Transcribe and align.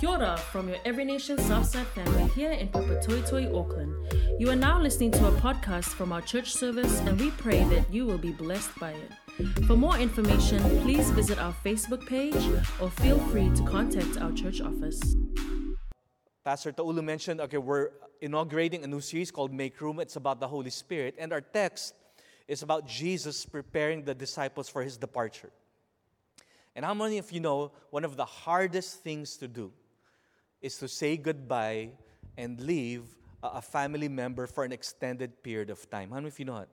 Kia 0.00 0.08
ora 0.08 0.38
from 0.38 0.66
your 0.66 0.78
Every 0.86 1.04
Nation 1.04 1.36
Southside 1.36 1.86
family 1.88 2.26
here 2.28 2.52
in 2.52 2.68
Papatoetoe, 2.68 3.54
Auckland. 3.54 3.92
You 4.38 4.48
are 4.48 4.56
now 4.56 4.80
listening 4.80 5.10
to 5.10 5.28
a 5.28 5.32
podcast 5.32 5.88
from 5.88 6.10
our 6.10 6.22
church 6.22 6.54
service, 6.54 7.00
and 7.00 7.20
we 7.20 7.30
pray 7.32 7.64
that 7.64 7.92
you 7.92 8.06
will 8.06 8.16
be 8.16 8.32
blessed 8.32 8.70
by 8.80 8.92
it. 8.92 9.12
For 9.66 9.76
more 9.76 9.98
information, 9.98 10.62
please 10.80 11.10
visit 11.10 11.38
our 11.38 11.54
Facebook 11.62 12.06
page 12.06 12.42
or 12.80 12.88
feel 12.88 13.18
free 13.28 13.50
to 13.54 13.62
contact 13.64 14.16
our 14.22 14.32
church 14.32 14.62
office. 14.62 15.16
Pastor 16.46 16.72
Taulu 16.72 17.04
mentioned, 17.04 17.42
okay, 17.42 17.58
we're 17.58 17.90
inaugurating 18.22 18.82
a 18.84 18.86
new 18.86 19.02
series 19.02 19.30
called 19.30 19.52
Make 19.52 19.78
Room. 19.82 20.00
It's 20.00 20.16
about 20.16 20.40
the 20.40 20.48
Holy 20.48 20.70
Spirit. 20.70 21.14
And 21.18 21.30
our 21.30 21.42
text 21.42 21.92
is 22.48 22.62
about 22.62 22.88
Jesus 22.88 23.44
preparing 23.44 24.04
the 24.04 24.14
disciples 24.14 24.66
for 24.66 24.82
his 24.82 24.96
departure. 24.96 25.50
And 26.74 26.86
how 26.86 26.94
many 26.94 27.18
of 27.18 27.30
you 27.32 27.40
know 27.40 27.72
one 27.90 28.06
of 28.06 28.16
the 28.16 28.24
hardest 28.24 29.02
things 29.02 29.36
to 29.36 29.46
do 29.46 29.70
is 30.60 30.76
to 30.78 30.88
say 30.88 31.16
goodbye 31.16 31.90
and 32.36 32.60
leave 32.60 33.04
a 33.42 33.62
family 33.62 34.08
member 34.08 34.46
for 34.46 34.64
an 34.64 34.72
extended 34.72 35.42
period 35.42 35.70
of 35.70 35.88
time? 35.90 36.10
How 36.10 36.16
many 36.16 36.28
of 36.28 36.38
you 36.38 36.44
know 36.44 36.58
that? 36.58 36.68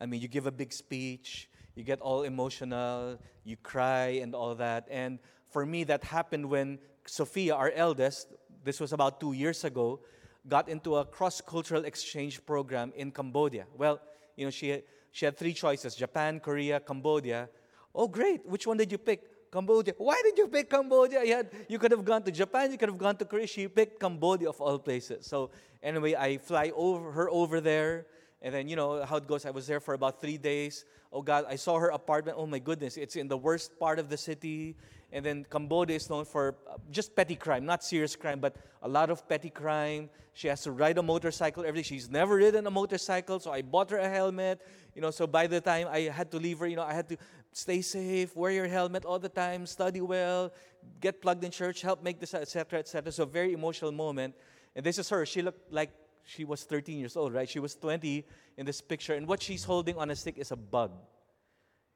I 0.00 0.06
mean, 0.06 0.20
you 0.20 0.28
give 0.28 0.46
a 0.46 0.50
big 0.50 0.72
speech, 0.72 1.48
you 1.74 1.84
get 1.84 2.00
all 2.00 2.22
emotional, 2.22 3.18
you 3.44 3.56
cry, 3.56 4.20
and 4.22 4.34
all 4.34 4.54
that. 4.54 4.86
And 4.90 5.18
for 5.48 5.64
me, 5.64 5.84
that 5.84 6.04
happened 6.04 6.46
when 6.48 6.78
Sophia, 7.06 7.54
our 7.54 7.70
eldest, 7.74 8.28
this 8.64 8.80
was 8.80 8.92
about 8.92 9.20
two 9.20 9.32
years 9.32 9.64
ago, 9.64 10.00
got 10.48 10.68
into 10.68 10.96
a 10.96 11.04
cross 11.04 11.40
cultural 11.40 11.84
exchange 11.84 12.44
program 12.44 12.92
in 12.96 13.10
Cambodia. 13.10 13.66
Well, 13.76 14.00
you 14.36 14.44
know, 14.46 14.50
she, 14.50 14.82
she 15.12 15.24
had 15.24 15.36
three 15.36 15.52
choices 15.52 15.94
Japan, 15.94 16.40
Korea, 16.40 16.80
Cambodia. 16.80 17.48
Oh, 17.94 18.08
great. 18.08 18.46
Which 18.46 18.66
one 18.66 18.76
did 18.76 18.92
you 18.92 18.98
pick? 18.98 19.22
Cambodia. 19.50 19.94
Why 19.98 20.20
did 20.22 20.38
you 20.38 20.48
pick 20.48 20.70
Cambodia? 20.70 21.24
You, 21.24 21.34
had, 21.34 21.50
you 21.68 21.78
could 21.78 21.90
have 21.90 22.04
gone 22.04 22.22
to 22.22 22.30
Japan, 22.30 22.70
you 22.70 22.78
could 22.78 22.88
have 22.88 22.98
gone 22.98 23.16
to 23.16 23.24
Korea. 23.24 23.46
She 23.46 23.66
picked 23.68 23.98
Cambodia 24.00 24.48
of 24.48 24.60
all 24.60 24.78
places. 24.78 25.26
So, 25.26 25.50
anyway, 25.82 26.14
I 26.14 26.38
fly 26.38 26.72
over 26.74 27.10
her 27.12 27.30
over 27.30 27.60
there. 27.60 28.06
And 28.42 28.54
then, 28.54 28.68
you 28.68 28.76
know, 28.76 29.04
how 29.04 29.16
it 29.16 29.26
goes. 29.26 29.44
I 29.44 29.50
was 29.50 29.66
there 29.66 29.80
for 29.80 29.92
about 29.92 30.20
three 30.20 30.38
days. 30.38 30.86
Oh, 31.12 31.20
God, 31.20 31.44
I 31.48 31.56
saw 31.56 31.78
her 31.78 31.88
apartment. 31.88 32.38
Oh, 32.40 32.46
my 32.46 32.58
goodness. 32.58 32.96
It's 32.96 33.16
in 33.16 33.28
the 33.28 33.36
worst 33.36 33.78
part 33.78 33.98
of 33.98 34.08
the 34.08 34.16
city. 34.16 34.76
And 35.12 35.26
then 35.26 35.44
Cambodia 35.50 35.96
is 35.96 36.08
known 36.08 36.24
for 36.24 36.54
uh, 36.70 36.76
just 36.90 37.14
petty 37.14 37.34
crime, 37.34 37.66
not 37.66 37.82
serious 37.82 38.14
crime, 38.16 38.40
but 38.40 38.56
a 38.82 38.88
lot 38.88 39.10
of 39.10 39.28
petty 39.28 39.50
crime. 39.50 40.08
She 40.32 40.46
has 40.48 40.62
to 40.62 40.70
ride 40.70 40.96
a 40.98 41.02
motorcycle 41.02 41.64
every 41.64 41.80
day. 41.80 41.82
She's 41.82 42.08
never 42.08 42.36
ridden 42.36 42.66
a 42.66 42.70
motorcycle, 42.70 43.40
so 43.40 43.50
I 43.50 43.62
bought 43.62 43.90
her 43.90 43.98
a 43.98 44.08
helmet. 44.08 44.60
You 44.94 45.02
know, 45.02 45.10
so 45.10 45.26
by 45.26 45.46
the 45.46 45.60
time 45.60 45.88
I 45.90 46.02
had 46.02 46.30
to 46.30 46.38
leave 46.38 46.60
her, 46.60 46.66
you 46.66 46.76
know, 46.76 46.84
I 46.84 46.94
had 46.94 47.08
to 47.08 47.16
stay 47.52 47.82
safe, 47.82 48.36
wear 48.36 48.52
your 48.52 48.68
helmet 48.68 49.04
all 49.04 49.18
the 49.18 49.28
time, 49.28 49.66
study 49.66 50.00
well, 50.00 50.52
get 51.00 51.20
plugged 51.20 51.44
in 51.44 51.50
church, 51.50 51.82
help 51.82 52.02
make 52.02 52.20
this, 52.20 52.34
etc., 52.34 52.78
etc. 52.78 53.10
So 53.12 53.24
very 53.24 53.52
emotional 53.52 53.92
moment. 53.92 54.34
And 54.76 54.84
this 54.84 54.98
is 54.98 55.08
her. 55.08 55.26
She 55.26 55.42
looked 55.42 55.72
like 55.72 55.90
she 56.24 56.44
was 56.44 56.62
13 56.62 56.98
years 56.98 57.16
old, 57.16 57.34
right? 57.34 57.48
She 57.48 57.58
was 57.58 57.74
20 57.74 58.24
in 58.56 58.66
this 58.66 58.80
picture, 58.80 59.14
and 59.14 59.26
what 59.26 59.42
she's 59.42 59.64
holding 59.64 59.96
on 59.96 60.10
a 60.10 60.16
stick 60.16 60.38
is 60.38 60.52
a 60.52 60.56
bug. 60.56 60.92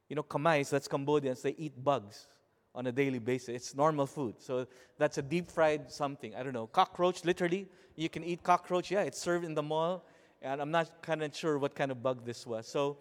You 0.09 0.17
know, 0.17 0.23
Khmers, 0.23 0.71
that's 0.71 0.89
Cambodians, 0.89 1.43
they 1.43 1.55
eat 1.57 1.83
bugs 1.83 2.27
on 2.75 2.87
a 2.87 2.93
daily 2.93 3.21
basis. 3.21 3.49
It's 3.49 3.75
normal 3.75 4.07
food. 4.07 4.35
So 4.39 4.67
that's 4.99 5.19
a 5.19 5.23
deep 5.23 5.51
fried 5.51 5.91
something. 5.91 6.35
I 6.35 6.43
don't 6.43 6.53
know. 6.53 6.67
Cockroach, 6.67 7.25
literally. 7.25 7.69
You 7.95 8.09
can 8.09 8.25
eat 8.25 8.43
cockroach. 8.43 8.91
Yeah, 8.91 9.03
it's 9.03 9.19
served 9.19 9.45
in 9.45 9.55
the 9.55 9.63
mall. 9.63 10.05
And 10.43 10.61
I'm 10.61 10.71
not 10.71 11.01
kind 11.01 11.23
of 11.23 11.35
sure 11.35 11.59
what 11.59 11.75
kind 11.75 11.91
of 11.91 12.03
bug 12.03 12.27
this 12.27 12.47
was. 12.47 12.67
So 12.67 12.99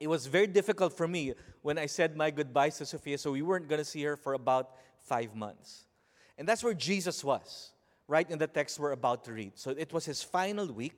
it 0.00 0.08
was 0.08 0.26
very 0.26 0.46
difficult 0.46 0.96
for 0.96 1.08
me 1.08 1.34
when 1.62 1.78
I 1.78 1.86
said 1.86 2.16
my 2.16 2.30
goodbyes 2.30 2.78
to 2.78 2.86
Sophia. 2.86 3.18
So 3.18 3.32
we 3.32 3.42
weren't 3.42 3.68
going 3.68 3.80
to 3.80 3.84
see 3.84 4.02
her 4.04 4.16
for 4.16 4.34
about 4.34 4.70
five 5.00 5.34
months. 5.34 5.86
And 6.38 6.46
that's 6.46 6.62
where 6.62 6.74
Jesus 6.74 7.24
was, 7.24 7.72
right 8.08 8.30
in 8.30 8.38
the 8.38 8.46
text 8.46 8.78
we're 8.78 8.92
about 8.92 9.24
to 9.24 9.32
read. 9.32 9.52
So 9.54 9.70
it 9.70 9.92
was 9.92 10.04
his 10.04 10.22
final 10.22 10.66
week. 10.66 10.94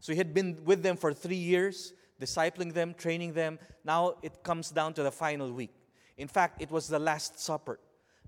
So 0.00 0.12
he 0.12 0.18
had 0.18 0.32
been 0.32 0.58
with 0.64 0.82
them 0.82 0.96
for 0.96 1.12
three 1.12 1.36
years, 1.36 1.92
discipling 2.20 2.72
them, 2.72 2.94
training 2.94 3.34
them. 3.34 3.58
Now 3.84 4.14
it 4.22 4.42
comes 4.42 4.70
down 4.70 4.94
to 4.94 5.02
the 5.02 5.10
final 5.12 5.52
week. 5.52 5.74
In 6.16 6.28
fact, 6.28 6.62
it 6.62 6.70
was 6.70 6.88
the 6.88 6.98
Last 6.98 7.38
Supper. 7.38 7.78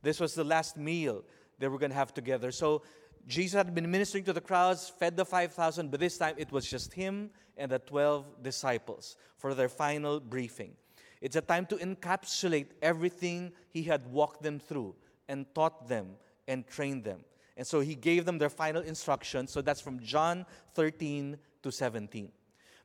This 0.02 0.20
was 0.20 0.34
the 0.34 0.44
last 0.44 0.76
meal 0.76 1.24
they 1.58 1.68
were 1.68 1.78
going 1.78 1.90
to 1.90 1.96
have 1.96 2.14
together. 2.14 2.52
So 2.52 2.82
Jesus 3.26 3.56
had 3.56 3.74
been 3.74 3.90
ministering 3.90 4.24
to 4.24 4.32
the 4.32 4.40
crowds, 4.40 4.88
fed 4.98 5.16
the 5.16 5.24
5,000, 5.24 5.90
but 5.90 6.00
this 6.00 6.18
time 6.18 6.34
it 6.38 6.50
was 6.52 6.68
just 6.68 6.92
him 6.92 7.30
and 7.56 7.70
the 7.70 7.78
12 7.78 8.42
disciples 8.42 9.16
for 9.36 9.54
their 9.54 9.68
final 9.68 10.20
briefing. 10.20 10.72
It's 11.20 11.36
a 11.36 11.40
time 11.40 11.66
to 11.66 11.76
encapsulate 11.76 12.68
everything 12.80 13.52
he 13.70 13.82
had 13.82 14.06
walked 14.06 14.42
them 14.42 14.58
through 14.58 14.94
and 15.28 15.46
taught 15.54 15.88
them 15.88 16.16
and 16.46 16.66
trained 16.66 17.04
them. 17.04 17.20
And 17.56 17.66
so 17.66 17.80
he 17.80 17.96
gave 17.96 18.24
them 18.24 18.38
their 18.38 18.48
final 18.48 18.82
instructions. 18.82 19.50
So 19.50 19.60
that's 19.60 19.80
from 19.80 20.00
John 20.00 20.46
13 20.74 21.36
to 21.62 21.72
17. 21.72 22.30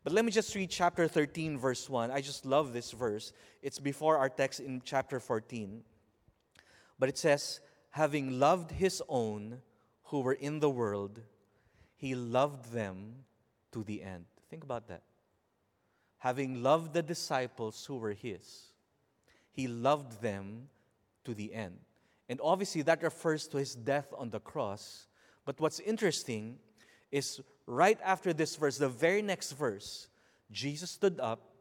But 0.03 0.13
let 0.13 0.25
me 0.25 0.31
just 0.31 0.53
read 0.55 0.69
chapter 0.69 1.07
13, 1.07 1.57
verse 1.57 1.89
1. 1.89 2.11
I 2.11 2.19
just 2.21 2.45
love 2.45 2.73
this 2.73 2.91
verse. 2.91 3.31
It's 3.61 3.79
before 3.79 4.17
our 4.17 4.29
text 4.29 4.59
in 4.59 4.81
chapter 4.83 5.19
14. 5.19 5.83
But 6.99 7.09
it 7.09 7.17
says, 7.17 7.61
Having 7.91 8.39
loved 8.39 8.71
his 8.71 9.03
own 9.07 9.61
who 10.13 10.19
were 10.19 10.33
in 10.33 10.59
the 10.59 10.69
world, 10.69 11.19
he 11.95 12.13
loved 12.13 12.71
them 12.71 13.25
to 13.71 13.83
the 13.83 14.03
end. 14.03 14.25
Think 14.47 14.63
about 14.63 14.87
that. 14.87 15.01
Having 16.19 16.61
loved 16.61 16.93
the 16.93 17.01
disciples 17.01 17.83
who 17.83 17.95
were 17.95 18.13
his, 18.13 18.67
he 19.49 19.67
loved 19.67 20.21
them 20.21 20.69
to 21.25 21.33
the 21.33 21.51
end. 21.51 21.79
And 22.29 22.39
obviously, 22.43 22.83
that 22.83 23.01
refers 23.01 23.47
to 23.47 23.57
his 23.57 23.73
death 23.73 24.13
on 24.15 24.29
the 24.29 24.39
cross. 24.39 25.07
But 25.45 25.59
what's 25.59 25.79
interesting 25.79 26.59
is 27.11 27.41
right 27.65 27.97
after 28.05 28.33
this 28.33 28.55
verse, 28.55 28.77
the 28.77 28.89
very 28.89 29.23
next 29.23 29.53
verse, 29.53 30.09
Jesus 30.51 30.91
stood 30.91 31.19
up, 31.19 31.55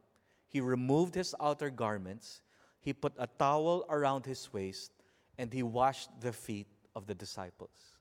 he 0.46 0.60
removed 0.60 1.14
his 1.14 1.34
outer 1.40 1.70
garments, 1.70 2.42
he 2.80 2.92
put 2.92 3.14
a 3.16 3.28
towel 3.38 3.86
around 3.88 4.26
his 4.26 4.52
waist, 4.52 4.92
and 5.38 5.50
he 5.50 5.62
washed 5.62 6.10
the 6.20 6.34
feet 6.34 6.66
of 6.94 7.06
the 7.06 7.14
disciples. 7.14 7.91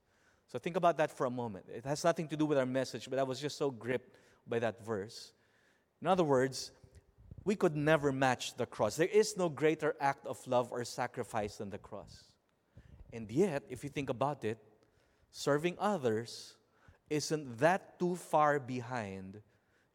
So 0.51 0.59
think 0.59 0.75
about 0.75 0.97
that 0.97 1.16
for 1.16 1.25
a 1.25 1.29
moment. 1.29 1.67
It 1.73 1.85
has 1.85 2.03
nothing 2.03 2.28
to 2.28 2.35
do 2.35 2.45
with 2.45 2.57
our 2.57 2.66
message, 2.66 3.09
but 3.09 3.17
I 3.17 3.23
was 3.23 3.39
just 3.39 3.57
so 3.57 3.72
gripped 3.72 4.13
by 4.45 4.59
that 4.59 4.85
verse. 4.85 5.31
In 6.01 6.07
other 6.07 6.25
words, 6.25 6.72
we 7.45 7.56
could 7.56 7.73
never 7.73 8.12
match 8.12 8.57
the 8.57 8.66
cross. 8.66 8.97
There 8.97 9.07
is 9.07 9.38
no 9.38 9.47
greater 9.47 9.95
act 10.01 10.28
of 10.28 10.45
love 10.45 10.67
or 10.69 10.84
sacrifice 10.84 11.56
than 11.56 11.69
the 11.69 11.78
cross. 11.78 12.25
And 13.13 13.31
yet, 13.31 13.63
if 13.69 13.81
you 13.81 13.89
think 13.89 14.09
about 14.09 14.44
it, 14.44 14.57
serving 15.31 15.78
others 15.79 16.57
isn't 17.09 17.59
that 17.59 17.97
too 17.97 18.18
far 18.18 18.59
behind 18.59 19.41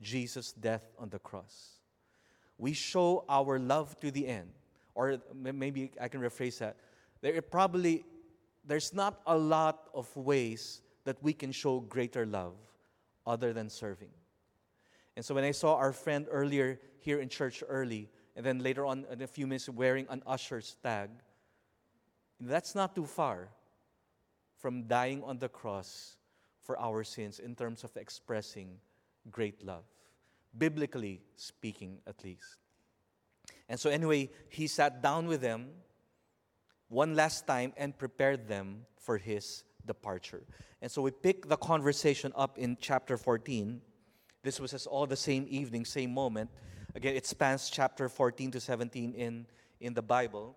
Jesus' 0.00 0.52
death 0.52 0.84
on 0.98 1.10
the 1.10 1.18
cross? 1.18 1.80
We 2.56 2.72
show 2.72 3.26
our 3.28 3.58
love 3.58 3.98
to 4.00 4.10
the 4.10 4.26
end. 4.26 4.50
Or 4.94 5.18
maybe 5.34 5.92
I 6.00 6.08
can 6.08 6.22
rephrase 6.22 6.58
that. 6.58 6.76
There 7.20 7.40
probably 7.42 8.04
there's 8.66 8.92
not 8.92 9.20
a 9.26 9.36
lot 9.36 9.88
of 9.94 10.14
ways 10.16 10.82
that 11.04 11.22
we 11.22 11.32
can 11.32 11.52
show 11.52 11.80
greater 11.80 12.26
love 12.26 12.54
other 13.26 13.52
than 13.52 13.70
serving. 13.70 14.10
And 15.16 15.24
so 15.24 15.34
when 15.34 15.44
I 15.44 15.52
saw 15.52 15.76
our 15.76 15.92
friend 15.92 16.26
earlier 16.30 16.80
here 16.98 17.20
in 17.20 17.28
church 17.28 17.62
early, 17.66 18.10
and 18.34 18.44
then 18.44 18.58
later 18.58 18.84
on 18.84 19.06
in 19.10 19.22
a 19.22 19.26
few 19.26 19.46
minutes 19.46 19.68
wearing 19.68 20.06
an 20.10 20.22
usher's 20.26 20.76
tag, 20.82 21.10
that's 22.40 22.74
not 22.74 22.94
too 22.94 23.06
far 23.06 23.48
from 24.58 24.82
dying 24.84 25.22
on 25.22 25.38
the 25.38 25.48
cross 25.48 26.16
for 26.60 26.78
our 26.78 27.04
sins 27.04 27.38
in 27.38 27.54
terms 27.54 27.84
of 27.84 27.96
expressing 27.96 28.76
great 29.30 29.64
love, 29.64 29.84
biblically 30.58 31.22
speaking, 31.36 31.98
at 32.06 32.22
least. 32.24 32.58
And 33.68 33.78
so, 33.78 33.90
anyway, 33.90 34.30
he 34.48 34.66
sat 34.66 35.02
down 35.02 35.26
with 35.26 35.40
them 35.40 35.68
one 36.88 37.14
last 37.14 37.46
time 37.46 37.72
and 37.76 37.96
prepared 37.96 38.48
them 38.48 38.86
for 38.98 39.18
his 39.18 39.64
departure. 39.86 40.42
And 40.82 40.90
so 40.90 41.02
we 41.02 41.10
pick 41.10 41.48
the 41.48 41.56
conversation 41.56 42.32
up 42.36 42.58
in 42.58 42.76
chapter 42.80 43.16
14. 43.16 43.80
This 44.42 44.60
was 44.60 44.86
all 44.86 45.06
the 45.06 45.16
same 45.16 45.46
evening, 45.48 45.84
same 45.84 46.12
moment. 46.12 46.50
Again, 46.94 47.16
it 47.16 47.26
spans 47.26 47.68
chapter 47.70 48.08
14 48.08 48.52
to 48.52 48.60
17 48.60 49.14
in, 49.14 49.46
in 49.80 49.94
the 49.94 50.02
Bible. 50.02 50.56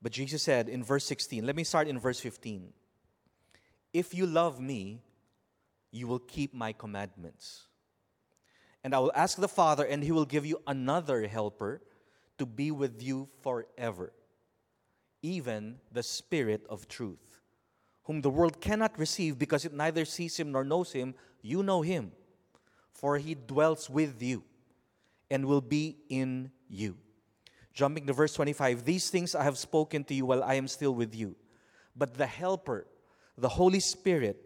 But 0.00 0.12
Jesus 0.12 0.42
said 0.42 0.68
in 0.68 0.84
verse 0.84 1.04
16, 1.04 1.44
let 1.44 1.56
me 1.56 1.64
start 1.64 1.88
in 1.88 1.98
verse 1.98 2.20
15. 2.20 2.72
If 3.92 4.14
you 4.14 4.26
love 4.26 4.60
me, 4.60 5.02
you 5.90 6.06
will 6.06 6.18
keep 6.18 6.54
my 6.54 6.72
commandments. 6.72 7.66
And 8.84 8.94
I 8.94 8.98
will 8.98 9.12
ask 9.14 9.38
the 9.38 9.48
Father, 9.48 9.84
and 9.84 10.04
he 10.04 10.12
will 10.12 10.24
give 10.24 10.46
you 10.46 10.60
another 10.66 11.26
helper 11.26 11.82
to 12.38 12.46
be 12.46 12.70
with 12.70 13.02
you 13.02 13.28
forever, 13.42 14.12
even 15.22 15.76
the 15.92 16.02
Spirit 16.02 16.64
of 16.68 16.88
truth, 16.88 17.40
whom 18.04 18.20
the 18.20 18.30
world 18.30 18.60
cannot 18.60 18.98
receive 18.98 19.38
because 19.38 19.64
it 19.64 19.72
neither 19.72 20.04
sees 20.04 20.38
him 20.38 20.52
nor 20.52 20.64
knows 20.64 20.92
him. 20.92 21.14
You 21.42 21.62
know 21.62 21.82
him, 21.82 22.12
for 22.92 23.18
he 23.18 23.34
dwells 23.34 23.88
with 23.90 24.22
you 24.22 24.44
and 25.30 25.46
will 25.46 25.60
be 25.60 25.96
in 26.08 26.50
you. 26.68 26.96
Jumping 27.72 28.06
to 28.06 28.12
verse 28.12 28.34
25, 28.34 28.84
these 28.84 29.10
things 29.10 29.34
I 29.34 29.44
have 29.44 29.58
spoken 29.58 30.02
to 30.04 30.14
you 30.14 30.26
while 30.26 30.42
I 30.42 30.54
am 30.54 30.66
still 30.66 30.94
with 30.94 31.14
you 31.14 31.36
But 31.94 32.14
the 32.14 32.26
Helper, 32.26 32.86
the 33.36 33.48
Holy 33.48 33.80
Spirit, 33.80 34.44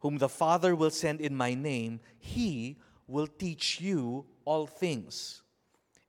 whom 0.00 0.18
the 0.18 0.28
Father 0.28 0.74
will 0.74 0.90
send 0.90 1.20
in 1.20 1.36
my 1.36 1.54
name, 1.54 2.00
he 2.18 2.78
will 3.06 3.26
teach 3.26 3.80
you 3.80 4.26
all 4.44 4.66
things 4.66 5.42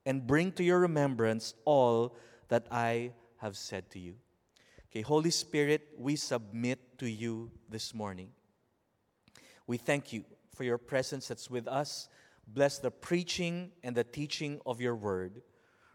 and 0.06 0.26
bring 0.26 0.52
to 0.52 0.64
your 0.64 0.80
remembrance 0.80 1.54
all 1.64 2.16
that 2.48 2.66
I 2.70 3.12
have 3.44 3.58
said 3.58 3.90
to 3.90 3.98
you. 3.98 4.14
Okay, 4.90 5.02
Holy 5.02 5.30
Spirit, 5.30 5.82
we 5.98 6.16
submit 6.16 6.98
to 6.98 7.06
you 7.06 7.50
this 7.68 7.92
morning. 7.92 8.30
We 9.66 9.76
thank 9.76 10.14
you 10.14 10.24
for 10.54 10.64
your 10.64 10.78
presence 10.78 11.28
that's 11.28 11.50
with 11.50 11.68
us. 11.68 12.08
Bless 12.46 12.78
the 12.78 12.90
preaching 12.90 13.70
and 13.82 13.94
the 13.94 14.02
teaching 14.02 14.60
of 14.64 14.80
your 14.80 14.96
word. 14.96 15.42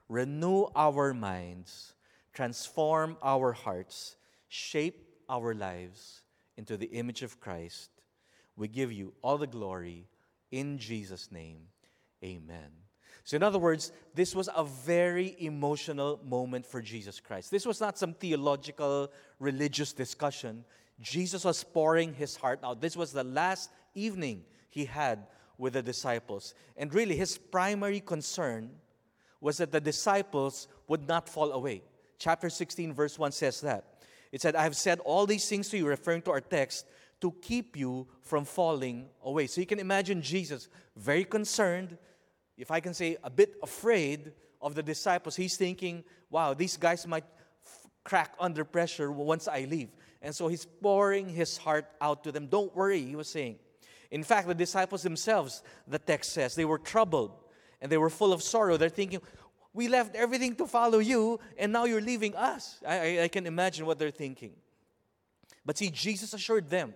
Renew 0.09 0.67
our 0.75 1.11
minds, 1.11 1.95
transform 2.33 3.17
our 3.23 3.51
hearts, 3.51 4.15
shape 4.47 5.09
our 5.27 5.55
lives 5.55 6.21
into 6.55 6.77
the 6.77 6.91
image 6.91 7.23
of 7.23 7.39
Christ. 7.39 7.89
We 8.55 8.67
give 8.67 8.91
you 8.91 9.13
all 9.23 9.39
the 9.39 9.47
glory 9.47 10.07
in 10.51 10.77
Jesus' 10.77 11.31
name. 11.31 11.61
Amen. 12.23 12.88
So, 13.29 13.35
in 13.35 13.43
other 13.43 13.59
words, 13.59 13.91
this 14.15 14.33
was 14.33 14.49
a 14.55 14.63
very 14.63 15.35
emotional 15.37 16.19
moment 16.25 16.65
for 16.65 16.81
Jesus 16.81 17.19
Christ. 17.19 17.51
This 17.51 17.63
was 17.63 17.79
not 17.79 17.95
some 17.95 18.15
theological, 18.15 19.11
religious 19.37 19.93
discussion. 19.93 20.65
Jesus 20.99 21.45
was 21.45 21.63
pouring 21.63 22.15
his 22.15 22.35
heart 22.35 22.59
out. 22.63 22.81
This 22.81 22.97
was 22.97 23.11
the 23.11 23.23
last 23.23 23.69
evening 23.93 24.45
he 24.71 24.83
had 24.83 25.27
with 25.59 25.73
the 25.73 25.83
disciples. 25.83 26.55
And 26.75 26.91
really, 26.91 27.15
his 27.15 27.37
primary 27.37 27.99
concern 27.99 28.71
was 29.41 29.57
that 29.57 29.71
the 29.71 29.79
disciples 29.79 30.67
would 30.87 31.07
not 31.07 31.29
fall 31.29 31.51
away. 31.51 31.83
Chapter 32.17 32.49
16, 32.49 32.95
verse 32.95 33.19
1 33.19 33.31
says 33.31 33.61
that. 33.61 34.01
It 34.31 34.41
said, 34.41 34.55
I 34.55 34.63
have 34.63 34.75
said 34.75 35.01
all 35.01 35.27
these 35.27 35.47
things 35.47 35.69
to 35.69 35.77
you, 35.77 35.85
referring 35.85 36.23
to 36.23 36.31
our 36.31 36.41
text, 36.41 36.87
to 37.21 37.31
keep 37.43 37.77
you 37.77 38.07
from 38.23 38.43
falling 38.43 39.05
away. 39.23 39.45
So 39.45 39.61
you 39.61 39.67
can 39.67 39.77
imagine 39.77 40.19
Jesus 40.19 40.67
very 40.95 41.25
concerned, 41.25 41.95
if 42.59 42.71
I 42.71 42.79
can 42.81 42.93
say 42.93 43.17
a 43.23 43.29
bit 43.29 43.55
afraid 43.63 44.33
of 44.61 44.75
the 44.75 44.83
disciples. 44.83 45.35
He's 45.35 45.55
thinking, 45.55 46.03
wow, 46.29 46.53
these 46.53 46.77
guys 46.77 47.07
might 47.07 47.23
f- 47.65 47.87
crack 48.03 48.35
under 48.39 48.65
pressure 48.65 49.11
once 49.11 49.47
I 49.47 49.61
leave. 49.61 49.89
And 50.21 50.35
so 50.35 50.49
he's 50.49 50.65
pouring 50.65 51.29
his 51.29 51.57
heart 51.57 51.85
out 52.01 52.25
to 52.25 52.31
them. 52.31 52.47
Don't 52.47 52.75
worry, 52.75 53.01
he 53.01 53.15
was 53.15 53.29
saying. 53.29 53.57
In 54.11 54.23
fact, 54.23 54.47
the 54.47 54.55
disciples 54.55 55.01
themselves, 55.01 55.63
the 55.87 55.99
text 55.99 56.33
says, 56.33 56.55
they 56.55 56.65
were 56.65 56.77
troubled 56.77 57.31
and 57.79 57.89
they 57.89 57.97
were 57.97 58.09
full 58.09 58.33
of 58.33 58.43
sorrow. 58.43 58.75
They're 58.75 58.89
thinking, 58.89 59.21
we 59.71 59.87
left 59.87 60.15
everything 60.15 60.55
to 60.55 60.65
follow 60.65 60.97
you, 60.97 61.39
and 61.57 61.71
now 61.71 61.85
you're 61.85 62.01
leaving 62.01 62.35
us. 62.35 62.79
I, 62.85 63.19
I, 63.19 63.23
I 63.23 63.27
can 63.27 63.45
imagine 63.45 63.85
what 63.85 63.99
they're 63.99 64.11
thinking. 64.11 64.51
But 65.65 65.77
see, 65.77 65.89
Jesus 65.89 66.33
assured 66.33 66.69
them, 66.69 66.93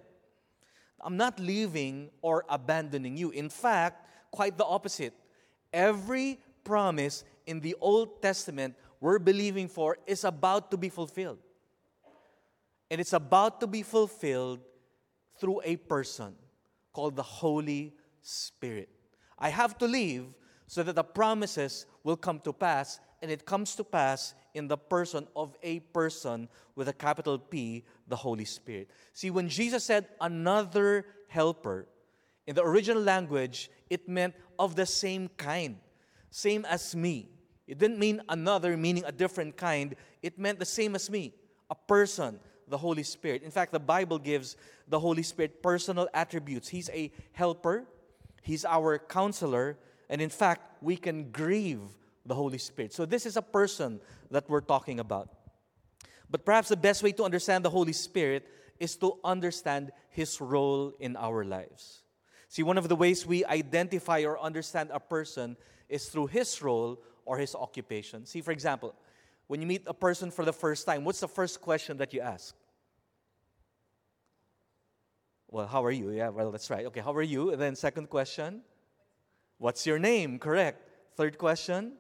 I'm 1.00 1.16
not 1.16 1.39
leaving 1.39 2.09
or 2.21 2.45
abandoning 2.50 3.16
you. 3.16 3.30
In 3.30 3.48
fact, 3.50 4.09
quite 4.31 4.57
the 4.57 4.66
opposite. 4.66 5.13
Every 5.73 6.39
promise 6.63 7.23
in 7.45 7.59
the 7.59 7.75
Old 7.81 8.21
Testament 8.21 8.75
we're 9.01 9.19
believing 9.19 9.67
for 9.67 9.97
is 10.07 10.23
about 10.23 10.71
to 10.71 10.77
be 10.77 10.87
fulfilled. 10.87 11.39
And 12.89 13.01
it's 13.01 13.11
about 13.11 13.59
to 13.59 13.67
be 13.67 13.81
fulfilled 13.81 14.59
through 15.39 15.61
a 15.65 15.75
person 15.75 16.35
called 16.93 17.15
the 17.15 17.23
Holy 17.23 17.95
Spirit. 18.21 18.87
I 19.37 19.49
have 19.49 19.77
to 19.79 19.87
leave 19.87 20.27
so 20.67 20.83
that 20.83 20.95
the 20.95 21.03
promises 21.03 21.85
will 22.03 22.15
come 22.15 22.39
to 22.41 22.53
pass, 22.53 22.99
and 23.21 23.29
it 23.29 23.45
comes 23.45 23.75
to 23.75 23.83
pass 23.83 24.35
in 24.53 24.67
the 24.67 24.77
person 24.77 25.27
of 25.35 25.55
a 25.63 25.79
person 25.79 26.47
with 26.75 26.87
a 26.87 26.93
capital 26.93 27.37
P, 27.37 27.83
the 28.07 28.15
Holy 28.15 28.45
Spirit. 28.45 28.89
See, 29.11 29.31
when 29.31 29.49
Jesus 29.49 29.83
said 29.83 30.07
another 30.21 31.05
helper, 31.27 31.87
in 32.48 32.56
the 32.56 32.63
original 32.63 33.01
language, 33.01 33.69
it 33.90 34.07
meant 34.07 34.36
of 34.60 34.75
the 34.75 34.86
same 34.86 35.30
kind, 35.38 35.78
same 36.30 36.66
as 36.66 36.95
me. 36.95 37.30
It 37.68 37.78
didn't 37.78 38.00
mean 38.00 38.22
another, 38.28 38.75
meaning 38.75 39.04
a 39.06 39.12
different 39.12 39.56
kind. 39.56 39.95
It 40.22 40.38
meant 40.38 40.60
the 40.60 40.66
same 40.66 40.95
as 40.95 41.10
me, 41.10 41.34
a 41.69 41.75
person, 41.75 42.40
the 42.68 42.78
Holy 42.78 43.04
Spirit. 43.04 43.44
In 43.44 43.51
fact, 43.51 43.72
the 43.72 43.80
Bible 43.80 44.19
gives 44.19 44.57
the 44.88 45.00
Holy 45.00 45.24
Spirit 45.24 45.63
personal 45.63 46.10
attributes. 46.13 46.68
He's 46.68 46.90
a 46.90 47.12
helper, 47.31 47.86
He's 48.42 48.66
our 48.66 49.00
counselor, 49.00 49.78
and 50.10 50.22
in 50.22 50.30
fact, 50.30 50.84
we 50.84 50.98
can 50.98 51.31
grieve 51.31 51.80
the 52.25 52.36
Holy 52.36 52.57
Spirit. 52.57 52.94
So, 52.94 53.06
this 53.06 53.25
is 53.25 53.38
a 53.38 53.42
person 53.42 54.01
that 54.31 54.50
we're 54.50 54.62
talking 54.62 55.00
about. 55.00 55.30
But 56.30 56.45
perhaps 56.45 56.69
the 56.69 56.75
best 56.75 57.04
way 57.04 57.13
to 57.13 57.24
understand 57.24 57.63
the 57.63 57.69
Holy 57.69 57.94
Spirit 57.94 58.45
is 58.80 58.98
to 58.98 59.18
understand 59.24 59.92
His 60.10 60.42
role 60.42 60.94
in 61.00 61.16
our 61.16 61.45
lives. 61.45 62.02
See, 62.53 62.61
one 62.61 62.77
of 62.77 62.88
the 62.88 62.95
ways 62.95 63.25
we 63.25 63.44
identify 63.45 64.21
or 64.21 64.39
understand 64.39 64.91
a 64.94 65.00
person 65.00 65.57
is 65.89 66.05
through 66.05 66.27
his 66.27 66.61
role 66.61 67.01
or 67.25 67.39
his 67.39 67.55
occupation. 67.55 68.27
See, 68.27 68.41
for 68.41 68.51
example, 68.51 68.94
when 69.47 69.59
you 69.59 69.65
meet 69.65 69.81
a 69.88 69.94
person 69.95 70.29
for 70.29 70.45
the 70.45 70.53
first 70.53 70.85
time, 70.85 71.03
what's 71.03 71.19
the 71.19 71.27
first 71.27 71.61
question 71.61 71.97
that 71.97 72.13
you 72.13 72.21
ask? 72.21 72.53
Well, 75.50 75.65
how 75.65 75.83
are 75.83 75.89
you? 75.89 76.11
Yeah, 76.11 76.29
well, 76.29 76.51
that's 76.51 76.69
right. 76.69 76.85
Okay, 76.85 77.00
how 77.00 77.13
are 77.13 77.23
you? 77.23 77.50
And 77.50 77.59
then, 77.59 77.75
second 77.75 78.11
question, 78.11 78.61
what's 79.57 79.88
your 79.88 79.97
name? 79.97 80.38
Correct. 80.38 80.88
Third 81.15 81.39
question, 81.39 81.94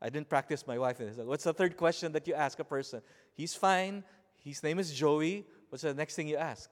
I 0.00 0.08
didn't 0.08 0.28
practice 0.28 0.68
my 0.68 0.78
wife 0.78 1.00
in 1.00 1.08
this. 1.08 1.16
What's 1.18 1.42
the 1.42 1.52
third 1.52 1.76
question 1.76 2.12
that 2.12 2.28
you 2.28 2.34
ask 2.34 2.60
a 2.60 2.64
person? 2.64 3.02
He's 3.32 3.56
fine. 3.56 4.04
His 4.36 4.62
name 4.62 4.78
is 4.78 4.94
Joey. 4.94 5.44
What's 5.68 5.82
the 5.82 5.94
next 5.94 6.14
thing 6.14 6.28
you 6.28 6.36
ask? 6.36 6.70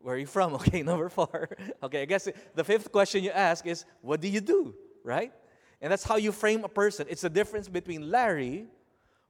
Where 0.00 0.14
are 0.14 0.18
you 0.18 0.26
from? 0.26 0.54
Okay, 0.60 0.82
number 0.82 1.08
four. 1.08 1.48
Okay, 1.82 2.02
I 2.02 2.04
guess 2.04 2.28
the 2.54 2.64
fifth 2.64 2.92
question 2.92 3.24
you 3.24 3.30
ask 3.30 3.66
is, 3.66 3.84
What 4.00 4.20
do 4.20 4.28
you 4.28 4.40
do? 4.40 4.74
Right? 5.04 5.32
And 5.80 5.92
that's 5.92 6.04
how 6.04 6.16
you 6.16 6.32
frame 6.32 6.64
a 6.64 6.68
person. 6.68 7.06
It's 7.08 7.22
the 7.22 7.30
difference 7.30 7.68
between 7.68 8.10
Larry 8.10 8.66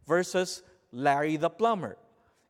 versus 0.07 0.63
Larry 0.93 1.37
the 1.37 1.51
plumber. 1.51 1.99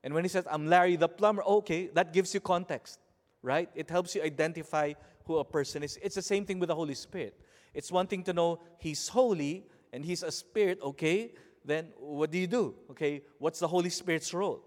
And 0.05 0.15
when 0.15 0.25
he 0.25 0.29
says, 0.29 0.47
I'm 0.49 0.69
Larry 0.69 0.97
the 0.97 1.09
plumber, 1.09 1.43
okay, 1.43 1.89
that 1.95 2.13
gives 2.13 2.33
you 2.33 2.41
context, 2.41 3.01
right? 3.43 3.69
It 3.75 3.91
helps 3.91 4.15
you 4.15 4.23
identify 4.23 4.93
who 5.25 5.39
a 5.39 5.45
person 5.45 5.83
is. 5.83 5.99
It's 6.01 6.15
the 6.15 6.23
same 6.23 6.45
thing 6.45 6.61
with 6.61 6.69
the 6.69 6.77
Holy 6.77 6.95
Spirit. 6.95 7.39
It's 7.75 7.91
one 7.91 8.07
thing 8.07 8.23
to 8.25 8.33
know 8.33 8.61
he's 8.79 9.09
holy 9.09 9.67
and 9.93 10.05
he's 10.05 10.23
a 10.23 10.31
spirit, 10.31 10.79
okay? 10.83 11.33
Then 11.65 11.93
what 11.99 12.31
do 12.31 12.39
you 12.39 12.47
do? 12.47 12.75
Okay, 12.93 13.23
what's 13.39 13.59
the 13.59 13.69
Holy 13.69 13.91
Spirit's 13.91 14.33
role? 14.33 14.65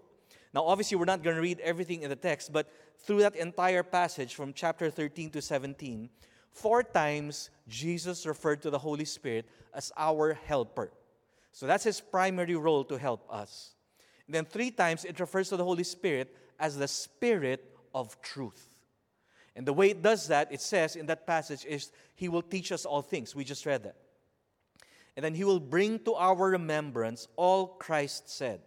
Now, 0.54 0.64
obviously, 0.64 0.96
we're 0.96 1.06
not 1.06 1.22
going 1.22 1.36
to 1.36 1.42
read 1.42 1.60
everything 1.60 2.02
in 2.02 2.10
the 2.10 2.16
text, 2.16 2.52
but 2.52 2.70
through 2.98 3.20
that 3.20 3.36
entire 3.36 3.82
passage 3.82 4.34
from 4.34 4.52
chapter 4.52 4.90
13 4.90 5.30
to 5.30 5.42
17, 5.42 6.10
four 6.50 6.82
times 6.82 7.50
Jesus 7.68 8.26
referred 8.26 8.60
to 8.62 8.70
the 8.70 8.78
Holy 8.78 9.06
Spirit 9.06 9.48
as 9.72 9.92
our 9.96 10.34
helper. 10.34 10.92
So 11.52 11.66
that's 11.66 11.84
his 11.84 12.00
primary 12.00 12.56
role 12.56 12.84
to 12.84 12.98
help 12.98 13.26
us. 13.30 13.74
And 14.26 14.34
then 14.34 14.44
three 14.44 14.70
times 14.70 15.04
it 15.04 15.20
refers 15.20 15.48
to 15.50 15.56
the 15.56 15.64
Holy 15.64 15.84
Spirit 15.84 16.34
as 16.58 16.76
the 16.76 16.88
Spirit 16.88 17.70
of 17.94 18.20
truth. 18.22 18.68
And 19.54 19.66
the 19.66 19.72
way 19.72 19.90
it 19.90 20.02
does 20.02 20.28
that, 20.28 20.52
it 20.52 20.60
says 20.60 20.96
in 20.96 21.06
that 21.06 21.26
passage, 21.26 21.64
is 21.66 21.92
He 22.14 22.28
will 22.28 22.42
teach 22.42 22.72
us 22.72 22.84
all 22.84 23.02
things. 23.02 23.34
We 23.34 23.44
just 23.44 23.66
read 23.66 23.82
that. 23.84 23.96
And 25.16 25.24
then 25.24 25.34
He 25.34 25.44
will 25.44 25.60
bring 25.60 25.98
to 26.00 26.14
our 26.14 26.50
remembrance 26.50 27.28
all 27.36 27.66
Christ 27.66 28.30
said. 28.30 28.60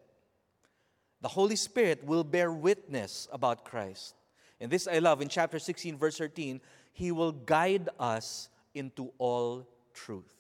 The 1.22 1.27
Holy 1.27 1.55
Spirit 1.55 2.03
will 2.03 2.24
bear 2.24 2.51
witness 2.51 3.27
about 3.31 3.65
Christ. 3.65 4.15
And 4.60 4.72
this 4.72 4.88
I 4.88 5.00
love 5.00 5.22
in 5.22 5.27
chapter 5.27 5.60
16, 5.60 5.98
verse 5.98 6.17
13. 6.17 6.62
He 6.93 7.12
will 7.12 7.31
guide 7.31 7.89
us 8.00 8.50
into 8.74 9.12
all 9.17 9.67
truth. 9.93 10.34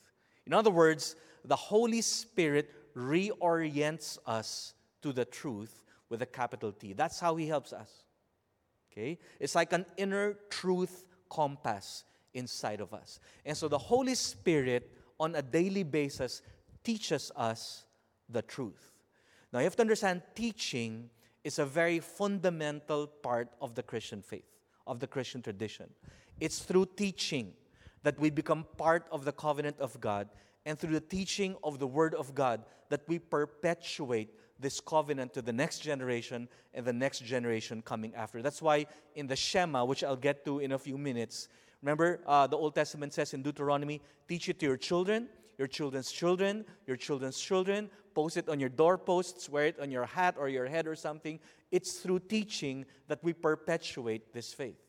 In 0.45 0.53
other 0.53 0.71
words, 0.71 1.15
the 1.43 1.55
Holy 1.55 2.01
Spirit 2.01 2.71
reorients 2.95 4.17
us 4.25 4.73
to 5.01 5.11
the 5.11 5.25
truth 5.25 5.83
with 6.09 6.21
a 6.21 6.25
capital 6.25 6.71
T. 6.71 6.93
That's 6.93 7.19
how 7.19 7.35
He 7.35 7.47
helps 7.47 7.73
us. 7.73 8.03
Okay? 8.91 9.19
It's 9.39 9.55
like 9.55 9.73
an 9.73 9.85
inner 9.97 10.35
truth 10.49 11.05
compass 11.29 12.03
inside 12.33 12.81
of 12.81 12.93
us. 12.93 13.19
And 13.45 13.57
so 13.57 13.67
the 13.67 13.77
Holy 13.77 14.15
Spirit, 14.15 14.91
on 15.19 15.35
a 15.35 15.41
daily 15.41 15.83
basis, 15.83 16.41
teaches 16.83 17.31
us 17.35 17.85
the 18.29 18.41
truth. 18.41 18.94
Now, 19.51 19.59
you 19.59 19.65
have 19.65 19.75
to 19.77 19.81
understand 19.81 20.21
teaching 20.35 21.09
is 21.43 21.59
a 21.59 21.65
very 21.65 21.99
fundamental 21.99 23.07
part 23.07 23.49
of 23.61 23.75
the 23.75 23.83
Christian 23.83 24.21
faith, 24.21 24.49
of 24.87 24.99
the 24.99 25.07
Christian 25.07 25.41
tradition. 25.41 25.89
It's 26.39 26.59
through 26.59 26.87
teaching 26.97 27.53
that 28.03 28.19
we 28.19 28.29
become 28.29 28.65
part 28.77 29.05
of 29.11 29.25
the 29.25 29.31
covenant 29.31 29.79
of 29.79 29.99
God, 30.01 30.29
and 30.65 30.77
through 30.77 30.93
the 30.93 30.99
teaching 30.99 31.55
of 31.63 31.79
the 31.79 31.87
Word 31.87 32.15
of 32.15 32.33
God 32.33 32.63
that 32.89 33.01
we 33.07 33.19
perpetuate 33.19 34.29
this 34.59 34.79
covenant 34.79 35.33
to 35.33 35.41
the 35.41 35.53
next 35.53 35.79
generation 35.79 36.47
and 36.73 36.85
the 36.85 36.93
next 36.93 37.23
generation 37.23 37.81
coming 37.81 38.13
after. 38.15 38.41
That's 38.41 38.61
why 38.61 38.87
in 39.15 39.27
the 39.27 39.35
Shema, 39.35 39.85
which 39.85 40.03
I'll 40.03 40.15
get 40.15 40.45
to 40.45 40.59
in 40.59 40.71
a 40.71 40.79
few 40.79 40.97
minutes, 40.97 41.49
remember 41.81 42.21
uh, 42.25 42.47
the 42.47 42.57
Old 42.57 42.73
Testament 42.73 43.13
says 43.13 43.33
in 43.33 43.43
Deuteronomy, 43.43 44.01
teach 44.27 44.49
it 44.49 44.59
to 44.59 44.65
your 44.65 44.77
children, 44.77 45.27
your 45.57 45.67
children's 45.67 46.11
children, 46.11 46.65
your 46.85 46.97
children's 46.97 47.39
children, 47.39 47.89
post 48.13 48.37
it 48.37 48.49
on 48.49 48.59
your 48.59 48.69
doorposts, 48.69 49.49
wear 49.49 49.67
it 49.67 49.79
on 49.79 49.91
your 49.91 50.05
hat 50.05 50.35
or 50.37 50.49
your 50.49 50.67
head 50.67 50.87
or 50.87 50.95
something. 50.95 51.39
It's 51.71 51.99
through 51.99 52.19
teaching 52.19 52.85
that 53.07 53.23
we 53.23 53.33
perpetuate 53.33 54.33
this 54.33 54.53
faith. 54.53 54.79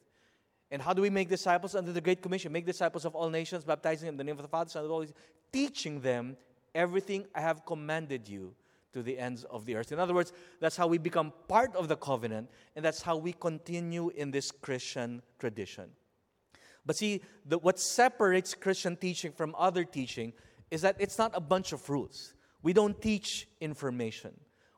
And 0.70 0.82
how 0.82 0.92
do 0.92 1.02
we 1.02 1.10
make 1.10 1.28
disciples 1.28 1.74
under 1.74 1.92
the 1.92 2.00
Great 2.00 2.22
Commission? 2.22 2.52
Make 2.52 2.66
disciples 2.66 3.04
of 3.04 3.14
all 3.14 3.30
nations, 3.30 3.64
baptizing 3.64 4.06
them 4.06 4.14
in 4.14 4.18
the 4.18 4.24
name 4.24 4.36
of 4.36 4.42
the 4.42 4.48
Father, 4.48 4.70
Son, 4.70 4.82
and 4.82 4.90
the 4.90 4.94
Holy 4.94 5.06
Spirit, 5.06 5.22
teaching 5.52 6.00
them 6.00 6.36
everything 6.74 7.26
I 7.34 7.40
have 7.40 7.64
commanded 7.64 8.28
you 8.28 8.54
to 8.92 9.02
the 9.02 9.18
ends 9.18 9.44
of 9.44 9.64
the 9.66 9.76
earth. 9.76 9.92
In 9.92 9.98
other 9.98 10.14
words, 10.14 10.32
that's 10.60 10.76
how 10.76 10.86
we 10.86 10.98
become 10.98 11.32
part 11.48 11.76
of 11.76 11.88
the 11.88 11.96
covenant, 11.96 12.50
and 12.74 12.84
that's 12.84 13.02
how 13.02 13.16
we 13.16 13.32
continue 13.32 14.10
in 14.16 14.30
this 14.30 14.50
Christian 14.50 15.22
tradition. 15.38 15.90
But 16.84 16.96
see, 16.96 17.22
the, 17.44 17.58
what 17.58 17.78
separates 17.78 18.54
Christian 18.54 18.96
teaching 18.96 19.32
from 19.32 19.54
other 19.58 19.84
teaching 19.84 20.32
is 20.70 20.82
that 20.82 20.96
it's 20.98 21.18
not 21.18 21.32
a 21.34 21.40
bunch 21.40 21.72
of 21.72 21.88
rules. 21.88 22.34
We 22.62 22.72
don't 22.72 23.00
teach 23.00 23.48
information, 23.60 24.32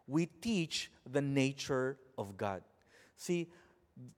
we 0.07 0.27
teach 0.27 0.91
the 1.11 1.23
nature 1.23 1.99
of 2.17 2.37
God. 2.37 2.63
See, 3.17 3.49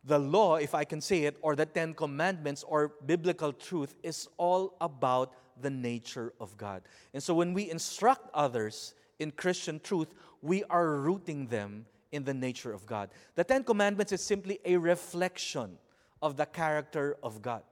the 0.05 0.19
law, 0.19 0.57
if 0.57 0.75
I 0.75 0.85
can 0.85 1.01
say 1.01 1.25
it, 1.25 1.37
or 1.41 1.57
the 1.57 1.67
Ten 1.67 1.95
Commandments 1.95 2.63
or 2.65 2.93
biblical 3.07 3.53
truth 3.53 3.95
is 4.03 4.29
all 4.37 4.77
about 4.81 5.33
the 5.61 5.71
nature 5.71 6.33
of 6.41 6.57
God. 6.57 6.83
And 7.15 7.23
so 7.23 7.35
when 7.35 7.55
we 7.55 7.71
instruct 7.71 8.29
others 8.35 8.95
in 9.19 9.31
Christian 9.31 9.81
truth, 9.81 10.09
we 10.43 10.65
are 10.65 10.97
rooting 10.97 11.47
them 11.47 11.87
in 12.13 12.25
the 12.25 12.35
nature 12.35 12.73
of 12.73 12.87
God. 12.87 13.11
The 13.37 13.45
Ten 13.45 13.65
Commandments 13.65 14.13
is 14.13 14.23
simply 14.23 14.59
a 14.65 14.77
reflection 14.77 15.79
of 16.23 16.37
the 16.37 16.47
character 16.47 17.17
of 17.23 17.41
God, 17.41 17.63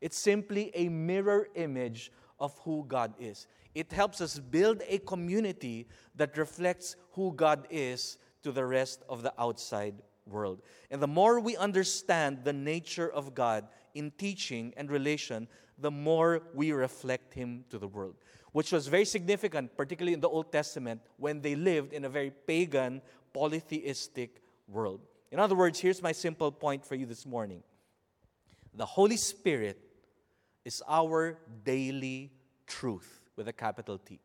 it's 0.00 0.18
simply 0.18 0.70
a 0.74 0.88
mirror 0.88 1.48
image 1.54 2.12
of 2.38 2.58
who 2.64 2.84
God 2.86 3.14
is. 3.18 3.46
It 3.74 3.92
helps 3.92 4.20
us 4.20 4.38
build 4.38 4.82
a 4.88 4.98
community 4.98 5.86
that 6.14 6.38
reflects 6.38 6.96
who 7.12 7.32
God 7.32 7.66
is 7.70 8.18
to 8.42 8.52
the 8.52 8.64
rest 8.64 9.02
of 9.08 9.22
the 9.22 9.32
outside 9.38 9.94
world. 10.26 10.62
And 10.90 11.00
the 11.00 11.06
more 11.06 11.40
we 11.40 11.56
understand 11.56 12.44
the 12.44 12.52
nature 12.52 13.10
of 13.10 13.34
God 13.34 13.66
in 13.94 14.12
teaching 14.18 14.72
and 14.76 14.90
relation, 14.90 15.48
the 15.78 15.90
more 15.90 16.42
we 16.54 16.72
reflect 16.72 17.34
Him 17.34 17.64
to 17.70 17.78
the 17.78 17.88
world. 17.88 18.14
Which 18.52 18.72
was 18.72 18.86
very 18.86 19.04
significant, 19.04 19.76
particularly 19.76 20.14
in 20.14 20.20
the 20.20 20.28
Old 20.28 20.50
Testament, 20.50 21.02
when 21.18 21.40
they 21.42 21.54
lived 21.54 21.92
in 21.92 22.04
a 22.04 22.08
very 22.08 22.30
pagan, 22.30 23.02
polytheistic 23.34 24.42
world. 24.68 25.00
In 25.30 25.38
other 25.38 25.54
words, 25.54 25.78
here's 25.78 26.02
my 26.02 26.12
simple 26.12 26.50
point 26.50 26.84
for 26.84 26.94
you 26.94 27.06
this 27.06 27.26
morning 27.26 27.62
the 28.74 28.86
Holy 28.86 29.16
Spirit 29.16 29.85
is 30.66 30.82
our 30.88 31.38
daily 31.64 32.32
truth 32.66 33.20
with 33.36 33.46
a 33.46 33.52
capital 33.52 33.98
T. 33.98 34.18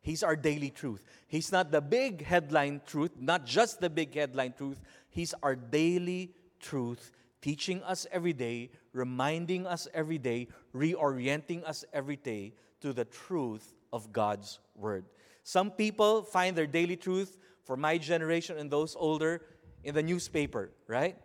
He's 0.00 0.22
our 0.22 0.36
daily 0.36 0.70
truth. 0.70 1.04
He's 1.26 1.50
not 1.50 1.72
the 1.72 1.80
big 1.80 2.24
headline 2.24 2.80
truth, 2.86 3.10
not 3.18 3.44
just 3.44 3.80
the 3.80 3.90
big 3.90 4.14
headline 4.14 4.52
truth. 4.52 4.80
He's 5.10 5.34
our 5.42 5.56
daily 5.56 6.30
truth, 6.60 7.10
teaching 7.42 7.82
us 7.82 8.06
every 8.12 8.32
day, 8.32 8.70
reminding 8.92 9.66
us 9.66 9.88
every 9.92 10.18
day, 10.18 10.46
reorienting 10.72 11.64
us 11.64 11.84
every 11.92 12.16
day 12.16 12.54
to 12.80 12.92
the 12.92 13.04
truth 13.04 13.74
of 13.92 14.12
God's 14.12 14.60
Word. 14.76 15.04
Some 15.42 15.72
people 15.72 16.22
find 16.22 16.54
their 16.54 16.68
daily 16.68 16.96
truth, 16.96 17.36
for 17.64 17.76
my 17.76 17.98
generation 17.98 18.56
and 18.56 18.70
those 18.70 18.94
older, 18.94 19.42
in 19.82 19.96
the 19.96 20.02
newspaper, 20.04 20.70
right? 20.86 21.16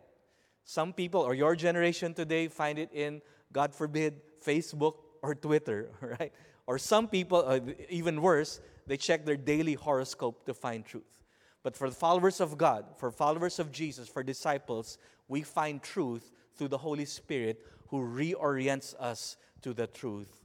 Some 0.65 0.93
people, 0.93 1.21
or 1.21 1.35
your 1.35 1.55
generation 1.55 2.15
today, 2.15 2.47
find 2.47 2.79
it 2.79 2.89
in, 2.91 3.21
God 3.51 3.75
forbid, 3.75 4.19
Facebook 4.43 4.95
or 5.21 5.35
Twitter, 5.35 5.89
right? 6.01 6.31
Or 6.67 6.77
some 6.77 7.07
people, 7.07 7.43
uh, 7.45 7.59
even 7.89 8.21
worse, 8.21 8.61
they 8.87 8.97
check 8.97 9.25
their 9.25 9.37
daily 9.37 9.73
horoscope 9.73 10.45
to 10.45 10.53
find 10.53 10.85
truth. 10.85 11.23
But 11.63 11.77
for 11.77 11.89
the 11.89 11.95
followers 11.95 12.41
of 12.41 12.57
God, 12.57 12.85
for 12.97 13.09
followers 13.09 13.57
of 13.59 13.71
Jesus, 13.71 14.09
for 14.09 14.21
disciples, 14.21 14.97
we 15.27 15.41
find 15.41 15.81
truth 15.81 16.31
through 16.55 16.67
the 16.67 16.77
Holy 16.77 17.05
Spirit 17.05 17.61
who 17.87 17.99
reorients 17.99 18.93
us 18.99 19.37
to 19.61 19.73
the 19.73 19.87
truth, 19.87 20.41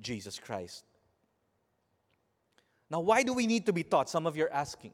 Jesus 0.00 0.38
Christ. 0.38 0.84
Now, 2.90 3.00
why 3.00 3.22
do 3.22 3.32
we 3.32 3.46
need 3.46 3.66
to 3.66 3.72
be 3.72 3.82
taught? 3.82 4.08
Some 4.08 4.26
of 4.26 4.36
you 4.36 4.44
are 4.44 4.52
asking. 4.52 4.92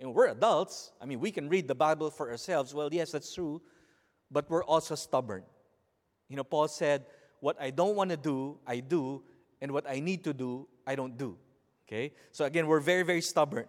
And 0.00 0.14
we're 0.14 0.28
adults. 0.28 0.92
I 1.00 1.06
mean, 1.06 1.20
we 1.20 1.30
can 1.30 1.48
read 1.48 1.68
the 1.68 1.74
Bible 1.74 2.10
for 2.10 2.30
ourselves. 2.30 2.74
Well, 2.74 2.88
yes, 2.92 3.12
that's 3.12 3.34
true. 3.34 3.62
But 4.30 4.50
we're 4.50 4.64
also 4.64 4.94
stubborn. 4.94 5.44
You 6.28 6.36
know, 6.36 6.44
Paul 6.44 6.68
said, 6.68 7.04
What 7.42 7.60
I 7.60 7.70
don't 7.70 7.96
want 7.96 8.10
to 8.10 8.16
do, 8.16 8.58
I 8.64 8.78
do, 8.78 9.20
and 9.60 9.72
what 9.72 9.84
I 9.90 9.98
need 9.98 10.22
to 10.24 10.32
do, 10.32 10.68
I 10.86 10.94
don't 10.94 11.18
do. 11.18 11.36
Okay? 11.88 12.12
So 12.30 12.44
again, 12.44 12.68
we're 12.68 12.78
very, 12.78 13.02
very 13.02 13.20
stubborn. 13.20 13.64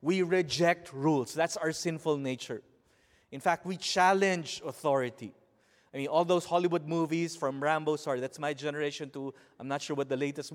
We 0.00 0.22
reject 0.22 0.92
rules. 0.92 1.32
That's 1.32 1.56
our 1.56 1.70
sinful 1.70 2.16
nature. 2.16 2.62
In 3.30 3.38
fact, 3.38 3.64
we 3.64 3.76
challenge 3.76 4.60
authority. 4.66 5.32
I 5.94 5.98
mean, 5.98 6.08
all 6.08 6.24
those 6.24 6.44
Hollywood 6.44 6.88
movies 6.88 7.36
from 7.36 7.62
Rambo, 7.62 7.94
sorry, 7.94 8.18
that's 8.18 8.40
my 8.40 8.54
generation 8.54 9.08
too. 9.08 9.32
I'm 9.60 9.68
not 9.68 9.82
sure 9.82 9.94
what 9.94 10.08
the 10.08 10.16
latest. 10.16 10.52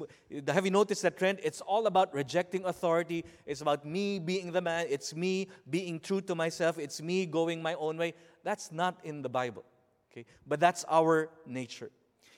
Have 0.50 0.66
you 0.66 0.72
noticed 0.72 1.04
that 1.04 1.18
trend? 1.18 1.40
It's 1.44 1.62
all 1.62 1.88
about 1.88 2.14
rejecting 2.14 2.66
authority. 2.66 3.24
It's 3.46 3.62
about 3.62 3.86
me 3.86 4.20
being 4.20 4.52
the 4.52 4.60
man. 4.60 4.88
It's 4.90 5.16
me 5.16 5.48
being 5.70 6.02
true 6.02 6.20
to 6.20 6.36
myself. 6.36 6.78
It's 6.78 7.02
me 7.02 7.26
going 7.28 7.62
my 7.62 7.76
own 7.76 7.96
way. 7.96 8.14
That's 8.44 8.74
not 8.74 9.00
in 9.06 9.22
the 9.22 9.30
Bible. 9.30 9.64
Okay? 10.12 10.26
But 10.46 10.60
that's 10.60 10.84
our 10.90 11.30
nature. 11.46 11.92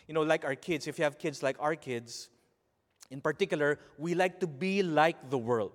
You 0.10 0.16
know, 0.16 0.24
like 0.24 0.44
our 0.44 0.56
kids, 0.56 0.88
if 0.88 0.98
you 0.98 1.04
have 1.04 1.20
kids 1.20 1.44
like 1.44 1.56
our 1.60 1.76
kids, 1.76 2.30
in 3.12 3.22
particular, 3.22 3.78
we 4.00 4.16
like 4.16 4.40
to 4.40 4.48
be 4.48 4.82
like 4.82 5.30
the 5.30 5.38
world. 5.38 5.72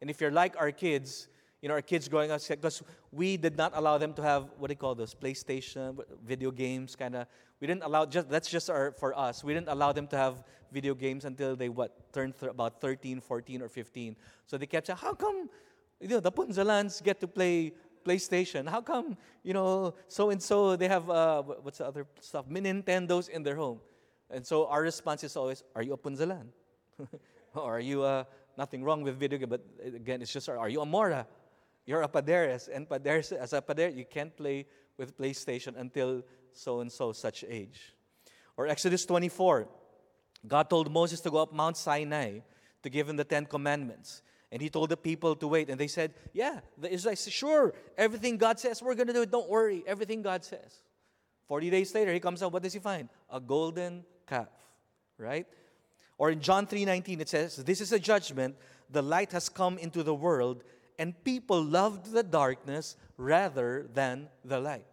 And 0.00 0.10
if 0.10 0.20
you're 0.20 0.32
like 0.32 0.56
our 0.58 0.72
kids, 0.72 1.28
you 1.62 1.68
know, 1.68 1.74
our 1.76 1.82
kids 1.82 2.08
growing 2.08 2.32
up, 2.32 2.40
because 2.48 2.82
we 3.12 3.36
did 3.36 3.56
not 3.56 3.70
allow 3.76 3.96
them 3.96 4.12
to 4.14 4.22
have 4.22 4.50
what 4.58 4.66
do 4.66 4.72
you 4.72 4.76
call 4.76 4.96
those 4.96 5.14
PlayStation, 5.14 6.00
video 6.26 6.50
games, 6.50 6.96
kind 6.96 7.14
of. 7.14 7.28
We 7.60 7.68
didn't 7.68 7.84
allow 7.84 8.06
just 8.06 8.28
that's 8.28 8.50
just 8.50 8.68
our, 8.70 8.90
for 8.90 9.16
us. 9.16 9.44
We 9.44 9.54
didn't 9.54 9.68
allow 9.68 9.92
them 9.92 10.08
to 10.08 10.16
have 10.16 10.42
video 10.72 10.96
games 10.96 11.24
until 11.24 11.54
they 11.54 11.68
what 11.68 12.12
turned 12.12 12.34
th- 12.40 12.50
about 12.50 12.80
13, 12.80 13.20
14, 13.20 13.62
or 13.62 13.68
15. 13.68 14.16
So 14.46 14.58
they 14.58 14.66
kept 14.66 14.88
saying, 14.88 14.98
"How 15.00 15.14
come, 15.14 15.48
you 16.00 16.08
know, 16.08 16.18
the 16.18 16.32
Punzalans 16.32 17.00
get 17.04 17.20
to 17.20 17.28
play 17.28 17.72
PlayStation? 18.06 18.68
How 18.68 18.80
come, 18.80 19.16
you 19.42 19.52
know, 19.52 19.94
so 20.08 20.30
and 20.30 20.40
so 20.40 20.76
they 20.76 20.88
have 20.88 21.10
uh, 21.10 21.42
what's 21.42 21.78
the 21.78 21.86
other 21.86 22.06
stuff, 22.20 22.46
Nintendos 22.48 23.28
in 23.28 23.42
their 23.42 23.56
home?" 23.56 23.80
And 24.30 24.46
so 24.46 24.66
our 24.66 24.82
response 24.82 25.24
is 25.24 25.36
always, 25.36 25.64
"Are 25.74 25.82
you 25.82 25.94
a 25.94 25.98
Punzalan?" 25.98 26.46
or 27.54 27.76
are 27.76 27.80
you 27.80 28.02
uh, 28.02 28.24
nothing 28.56 28.84
wrong 28.84 29.02
with 29.02 29.18
video 29.18 29.38
game? 29.38 29.48
But 29.48 29.64
again, 29.82 30.22
it's 30.22 30.32
just 30.32 30.48
are 30.48 30.68
you 30.68 30.80
a 30.80 30.86
Mora? 30.86 31.26
You're 31.86 32.02
a 32.02 32.08
Paderes, 32.08 32.68
and 32.72 32.88
Paderes 32.88 33.32
as 33.32 33.52
a 33.52 33.62
Pader, 33.62 33.94
you 33.94 34.04
can't 34.04 34.36
play 34.36 34.66
with 34.98 35.16
PlayStation 35.16 35.78
until 35.78 36.22
so 36.52 36.80
and 36.80 36.90
so 36.90 37.12
such 37.12 37.44
age. 37.48 37.94
Or 38.56 38.66
Exodus 38.66 39.04
24, 39.06 39.68
God 40.46 40.70
told 40.70 40.90
Moses 40.90 41.20
to 41.20 41.30
go 41.30 41.38
up 41.38 41.52
Mount 41.52 41.76
Sinai 41.76 42.40
to 42.82 42.90
give 42.90 43.08
him 43.08 43.16
the 43.16 43.24
Ten 43.24 43.46
Commandments. 43.46 44.22
And 44.56 44.62
he 44.62 44.70
told 44.70 44.88
the 44.88 44.96
people 44.96 45.36
to 45.36 45.48
wait. 45.48 45.68
And 45.68 45.78
they 45.78 45.86
said, 45.86 46.14
Yeah, 46.32 46.60
the 46.78 46.90
Israelites 46.90 47.20
said, 47.20 47.34
Sure, 47.34 47.74
everything 47.98 48.38
God 48.38 48.58
says, 48.58 48.80
we're 48.80 48.94
going 48.94 49.08
to 49.08 49.12
do 49.12 49.20
it. 49.20 49.30
Don't 49.30 49.50
worry, 49.50 49.84
everything 49.86 50.22
God 50.22 50.46
says. 50.46 50.80
40 51.46 51.68
days 51.68 51.94
later, 51.94 52.10
he 52.10 52.20
comes 52.20 52.42
out. 52.42 52.54
What 52.54 52.62
does 52.62 52.72
he 52.72 52.78
find? 52.78 53.10
A 53.28 53.38
golden 53.38 54.02
calf, 54.26 54.48
right? 55.18 55.46
Or 56.16 56.30
in 56.30 56.40
John 56.40 56.66
3:19 56.66 57.20
it 57.20 57.28
says, 57.28 57.56
"This 57.56 57.82
is 57.82 57.92
a 57.92 57.98
judgment, 57.98 58.56
the 58.88 59.02
light 59.02 59.30
has 59.32 59.50
come 59.50 59.76
into 59.76 60.02
the 60.02 60.14
world, 60.14 60.64
and 60.98 61.12
people 61.22 61.62
loved 61.62 62.12
the 62.12 62.22
darkness 62.22 62.96
rather 63.18 63.90
than 63.92 64.30
the 64.42 64.58
light." 64.58 64.86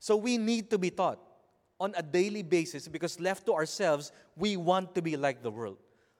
So 0.00 0.16
we 0.16 0.36
need 0.36 0.68
to 0.70 0.78
be 0.78 0.90
taught 0.90 1.20
on 1.78 1.94
a 1.96 2.02
daily 2.02 2.42
basis 2.42 2.88
because 2.88 3.20
left 3.20 3.46
to 3.46 3.54
ourselves, 3.54 4.10
we 4.34 4.56
want 4.56 4.96
to 4.96 5.00
be 5.00 5.16
like 5.16 5.44
the 5.44 5.52
world. 5.52 5.78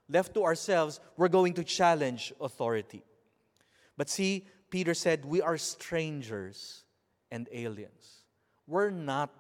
Left 0.09 0.35
to 0.35 0.45
ourselves, 0.45 1.01
we're 1.17 1.29
going 1.29 1.55
to 1.55 1.65
challenge 1.65 2.33
authority. 2.41 3.03
But 3.97 4.09
see, 4.09 4.47
Peter 4.71 4.95
said, 4.95 5.25
We 5.25 5.41
are 5.41 5.57
strangers 5.57 6.85
and 7.31 7.49
aliens. 7.53 8.25
We're 8.67 8.91
not 8.91 9.31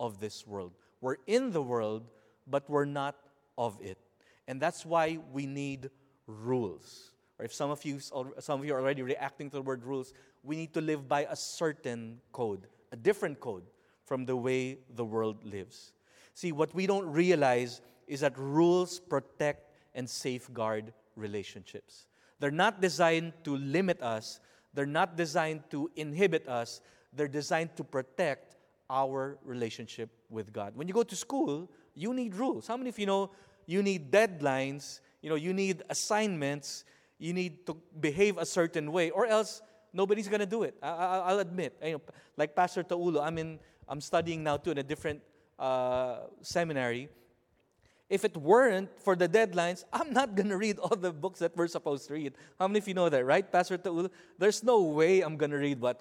of 0.00 0.20
this 0.20 0.46
world. 0.46 0.72
We're 1.00 1.16
in 1.26 1.50
the 1.50 1.62
world, 1.62 2.04
but 2.46 2.68
we're 2.68 2.84
not 2.84 3.16
of 3.56 3.78
it. 3.80 3.98
And 4.46 4.60
that's 4.60 4.84
why 4.86 5.18
we 5.32 5.46
need 5.46 5.90
rules. 6.26 7.12
Or 7.38 7.44
if 7.44 7.54
some 7.54 7.70
of 7.70 7.84
you 7.84 8.00
some 8.00 8.60
of 8.60 8.64
you 8.64 8.74
are 8.74 8.80
already 8.80 9.02
reacting 9.02 9.50
to 9.50 9.56
the 9.56 9.62
word 9.62 9.84
rules, 9.84 10.12
we 10.42 10.56
need 10.56 10.74
to 10.74 10.80
live 10.80 11.08
by 11.08 11.26
a 11.30 11.36
certain 11.36 12.20
code, 12.32 12.66
a 12.90 12.96
different 12.96 13.40
code 13.40 13.64
from 14.04 14.24
the 14.24 14.34
way 14.34 14.78
the 14.96 15.04
world 15.04 15.44
lives. 15.44 15.92
See, 16.34 16.52
what 16.52 16.74
we 16.74 16.86
don't 16.86 17.06
realize 17.06 17.80
is 18.06 18.20
that 18.20 18.36
rules 18.38 18.98
protect 18.98 19.67
and 19.98 20.08
safeguard 20.08 20.94
relationships. 21.16 22.06
They're 22.38 22.50
not 22.64 22.80
designed 22.80 23.32
to 23.44 23.56
limit 23.56 24.00
us, 24.00 24.40
they're 24.72 24.86
not 24.86 25.16
designed 25.16 25.68
to 25.70 25.90
inhibit 25.96 26.48
us, 26.48 26.80
they're 27.12 27.28
designed 27.28 27.76
to 27.76 27.84
protect 27.84 28.54
our 28.88 29.36
relationship 29.44 30.08
with 30.30 30.52
God. 30.52 30.72
When 30.76 30.88
you 30.88 30.94
go 30.94 31.02
to 31.02 31.16
school, 31.16 31.68
you 31.94 32.14
need 32.14 32.34
rules. 32.34 32.66
How 32.66 32.76
many 32.76 32.88
of 32.88 32.98
you 32.98 33.06
know 33.06 33.30
you 33.66 33.82
need 33.82 34.10
deadlines 34.10 35.00
you 35.20 35.30
know, 35.30 35.36
you 35.36 35.52
need 35.52 35.82
assignments, 35.90 36.84
you 37.18 37.32
need 37.32 37.66
to 37.66 37.76
behave 38.00 38.38
a 38.38 38.46
certain 38.46 38.92
way, 38.92 39.10
or 39.10 39.26
else 39.26 39.62
nobody's 39.92 40.28
going 40.28 40.40
to 40.40 40.46
do 40.46 40.62
it. 40.62 40.76
I, 40.82 41.32
will 41.32 41.40
admit. 41.40 41.76
You 41.82 41.92
know, 41.92 42.02
like 42.36 42.54
Pastor 42.54 42.84
Taulo, 42.84 43.22
I'm, 43.22 43.38
in, 43.38 43.58
I'm 43.88 44.00
studying 44.00 44.44
now 44.44 44.58
too 44.58 44.70
in 44.70 44.78
a 44.78 44.82
different 44.82 45.20
uh, 45.58 46.20
seminary. 46.40 47.08
If 48.08 48.24
it 48.24 48.36
weren't 48.36 48.88
for 49.02 49.14
the 49.16 49.28
deadlines, 49.28 49.84
I'm 49.92 50.12
not 50.12 50.34
going 50.34 50.48
to 50.48 50.56
read 50.56 50.78
all 50.78 50.96
the 50.96 51.12
books 51.12 51.40
that 51.40 51.56
we're 51.56 51.68
supposed 51.68 52.08
to 52.08 52.14
read. 52.14 52.34
How 52.58 52.66
many 52.68 52.78
of 52.78 52.88
you 52.88 52.94
know 52.94 53.08
that, 53.08 53.24
right, 53.24 53.50
Pastor 53.50 53.78
Taulo? 53.78 54.10
There's 54.38 54.62
no 54.62 54.82
way 54.82 55.20
I'm 55.20 55.36
going 55.36 55.50
to 55.50 55.58
read 55.58 55.80
what? 55.80 56.00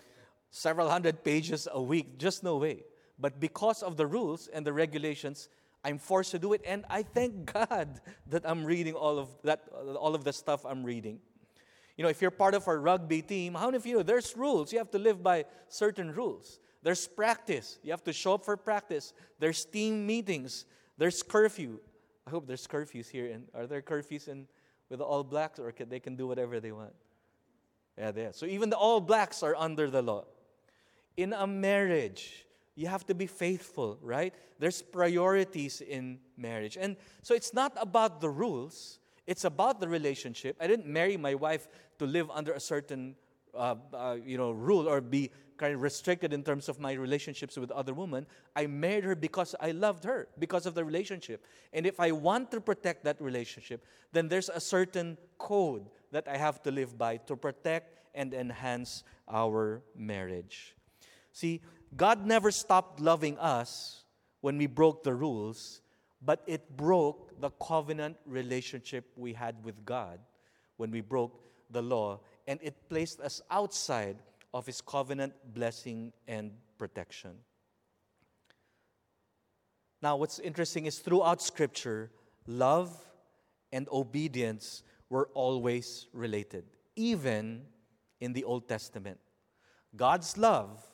Several 0.49 0.89
hundred 0.89 1.23
pages 1.23 1.67
a 1.71 1.81
week. 1.81 2.17
Just 2.17 2.43
no 2.43 2.57
way. 2.57 2.83
But 3.19 3.39
because 3.39 3.83
of 3.83 3.97
the 3.97 4.05
rules 4.05 4.47
and 4.47 4.65
the 4.65 4.71
regulations, 4.71 5.49
I'm 5.83 5.97
forced 5.99 6.31
to 6.31 6.39
do 6.39 6.53
it, 6.53 6.61
and 6.65 6.85
I 6.89 7.03
thank 7.03 7.51
God 7.53 7.99
that 8.27 8.49
I'm 8.49 8.63
reading 8.63 8.93
all 8.93 9.19
of 9.19 9.29
that, 9.43 9.63
all 9.99 10.15
of 10.15 10.23
the 10.23 10.33
stuff 10.33 10.65
I'm 10.65 10.83
reading. 10.83 11.19
You 11.97 12.03
know, 12.03 12.09
if 12.09 12.21
you're 12.21 12.31
part 12.31 12.53
of 12.53 12.67
our 12.67 12.79
rugby 12.79 13.21
team, 13.21 13.55
how 13.55 13.65
many 13.65 13.77
of 13.77 13.85
you 13.85 13.97
know 13.97 14.03
there's 14.03 14.37
rules? 14.37 14.71
You 14.71 14.77
have 14.77 14.91
to 14.91 14.99
live 14.99 15.23
by 15.23 15.45
certain 15.67 16.13
rules. 16.13 16.59
There's 16.83 17.07
practice. 17.07 17.79
You 17.83 17.91
have 17.91 18.03
to 18.03 18.13
show 18.13 18.35
up 18.35 18.45
for 18.45 18.55
practice. 18.55 19.13
There's 19.39 19.65
team 19.65 20.05
meetings. 20.05 20.65
There's 20.97 21.23
curfew. 21.23 21.79
I 22.27 22.29
hope 22.29 22.45
there's 22.45 22.67
curfews 22.67 23.09
here. 23.09 23.31
And 23.31 23.47
are 23.55 23.65
there 23.65 23.81
curfews 23.81 24.27
in 24.27 24.47
with 24.89 24.99
the 24.99 25.05
All 25.05 25.23
Blacks, 25.23 25.59
or 25.59 25.71
can, 25.71 25.87
they 25.87 26.01
can 26.01 26.17
do 26.17 26.27
whatever 26.27 26.59
they 26.59 26.73
want? 26.73 26.93
Yeah, 27.97 28.11
they 28.11 28.25
are. 28.25 28.33
So 28.33 28.45
even 28.45 28.69
the 28.69 28.77
All 28.77 28.99
Blacks 28.99 29.43
are 29.43 29.55
under 29.55 29.89
the 29.89 30.01
law. 30.01 30.25
In 31.15 31.31
a 31.33 31.47
marriage, 31.47 32.45
you 32.75 32.87
have 32.87 33.05
to 33.07 33.15
be 33.15 33.27
faithful, 33.27 33.97
right? 34.01 34.33
There's 34.59 34.81
priorities 34.81 35.81
in 35.81 36.19
marriage. 36.37 36.77
And 36.79 36.97
so 37.23 37.33
it's 37.33 37.53
not 37.53 37.73
about 37.77 38.21
the 38.21 38.29
rules, 38.29 38.99
it's 39.25 39.45
about 39.45 39.79
the 39.79 39.87
relationship. 39.87 40.57
I 40.59 40.67
didn't 40.67 40.85
marry 40.85 41.17
my 41.17 41.33
wife 41.33 41.67
to 41.99 42.05
live 42.05 42.29
under 42.29 42.51
a 42.51 42.59
certain 42.59 43.15
uh, 43.57 43.75
uh, 43.93 44.17
you 44.23 44.37
know, 44.37 44.51
rule 44.51 44.87
or 44.87 45.01
be 45.01 45.31
kind 45.57 45.73
of 45.73 45.81
restricted 45.81 46.33
in 46.33 46.43
terms 46.43 46.69
of 46.69 46.79
my 46.79 46.93
relationships 46.93 47.57
with 47.57 47.71
other 47.71 47.93
women. 47.93 48.25
I 48.55 48.67
married 48.67 49.03
her 49.03 49.15
because 49.15 49.55
I 49.59 49.71
loved 49.71 50.03
her, 50.03 50.27
because 50.37 50.65
of 50.65 50.75
the 50.75 50.85
relationship. 50.85 51.43
And 51.73 51.85
if 51.85 51.99
I 51.99 52.11
want 52.11 52.51
to 52.51 52.61
protect 52.61 53.03
that 53.05 53.19
relationship, 53.19 53.83
then 54.13 54.27
there's 54.27 54.49
a 54.49 54.59
certain 54.59 55.17
code 55.37 55.89
that 56.11 56.27
I 56.27 56.37
have 56.37 56.61
to 56.63 56.71
live 56.71 56.97
by 56.97 57.17
to 57.17 57.35
protect 57.35 57.97
and 58.13 58.33
enhance 58.33 59.03
our 59.27 59.81
marriage. 59.95 60.75
See, 61.31 61.61
God 61.95 62.25
never 62.25 62.51
stopped 62.51 62.99
loving 62.99 63.37
us 63.39 64.03
when 64.41 64.57
we 64.57 64.67
broke 64.67 65.03
the 65.03 65.13
rules, 65.13 65.81
but 66.21 66.43
it 66.47 66.77
broke 66.77 67.39
the 67.39 67.49
covenant 67.51 68.17
relationship 68.25 69.05
we 69.15 69.33
had 69.33 69.63
with 69.63 69.85
God 69.85 70.19
when 70.77 70.91
we 70.91 71.01
broke 71.01 71.41
the 71.69 71.81
law, 71.81 72.19
and 72.47 72.59
it 72.63 72.89
placed 72.89 73.19
us 73.19 73.41
outside 73.51 74.17
of 74.53 74.65
His 74.65 74.81
covenant 74.81 75.33
blessing 75.53 76.13
and 76.27 76.51
protection. 76.77 77.31
Now, 80.01 80.15
what's 80.15 80.39
interesting 80.39 80.85
is 80.85 80.99
throughout 80.99 81.41
Scripture, 81.41 82.11
love 82.45 82.95
and 83.71 83.87
obedience 83.91 84.83
were 85.09 85.29
always 85.33 86.07
related, 86.13 86.65
even 86.95 87.63
in 88.19 88.33
the 88.33 88.43
Old 88.43 88.67
Testament. 88.67 89.19
God's 89.95 90.37
love 90.37 90.85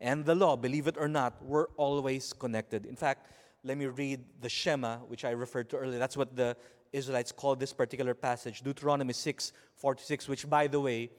and 0.00 0.24
the 0.24 0.34
law, 0.34 0.56
believe 0.56 0.86
it 0.86 0.96
or 0.98 1.08
not, 1.08 1.44
were 1.44 1.70
always 1.76 2.32
connected. 2.32 2.86
In 2.86 2.96
fact, 2.96 3.26
let 3.64 3.78
me 3.78 3.86
read 3.86 4.24
the 4.40 4.48
Shema, 4.48 4.98
which 4.98 5.24
I 5.24 5.30
referred 5.30 5.70
to 5.70 5.76
earlier. 5.76 5.98
That's 5.98 6.16
what 6.16 6.34
the 6.34 6.56
Israelites 6.92 7.32
called 7.32 7.60
this 7.60 7.72
particular 7.72 8.14
passage, 8.14 8.62
Deuteronomy 8.62 9.12
6 9.12 9.52
46, 9.76 10.28
which, 10.28 10.48
by 10.48 10.66
the 10.66 10.80
way, 10.80 11.10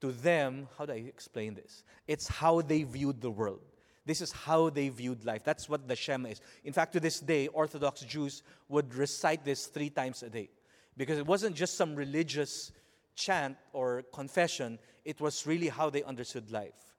to 0.00 0.12
them, 0.12 0.68
how 0.76 0.86
do 0.86 0.92
I 0.92 0.96
explain 0.96 1.54
this? 1.54 1.82
It's 2.06 2.28
how 2.28 2.60
they 2.60 2.82
viewed 2.82 3.20
the 3.20 3.30
world. 3.30 3.60
This 4.06 4.20
is 4.20 4.32
how 4.32 4.68
they 4.68 4.90
viewed 4.90 5.24
life. 5.24 5.44
That's 5.44 5.68
what 5.68 5.88
the 5.88 5.96
Shema 5.96 6.28
is. 6.28 6.40
In 6.64 6.74
fact, 6.74 6.92
to 6.92 7.00
this 7.00 7.20
day, 7.20 7.48
Orthodox 7.48 8.02
Jews 8.02 8.42
would 8.68 8.94
recite 8.94 9.44
this 9.44 9.66
three 9.66 9.88
times 9.88 10.22
a 10.22 10.28
day 10.28 10.50
because 10.96 11.18
it 11.18 11.26
wasn't 11.26 11.56
just 11.56 11.76
some 11.76 11.94
religious 11.94 12.70
chant 13.14 13.56
or 13.72 14.02
confession, 14.12 14.78
it 15.04 15.20
was 15.20 15.46
really 15.46 15.68
how 15.68 15.88
they 15.88 16.02
understood 16.02 16.50
life. 16.50 16.94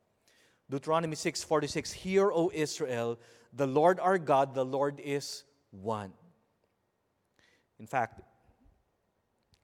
Deuteronomy 0.70 1.16
6:46 1.16 1.92
Hear, 1.92 2.32
O 2.32 2.50
Israel, 2.54 3.20
the 3.54 3.68
Lord 3.68 4.00
our 4.00 4.18
God, 4.18 4.56
the 4.56 4.66
Lord 4.66 5.00
is 5.00 5.44
one. 5.72 6.14
In 7.80 7.88
fact, 7.88 8.22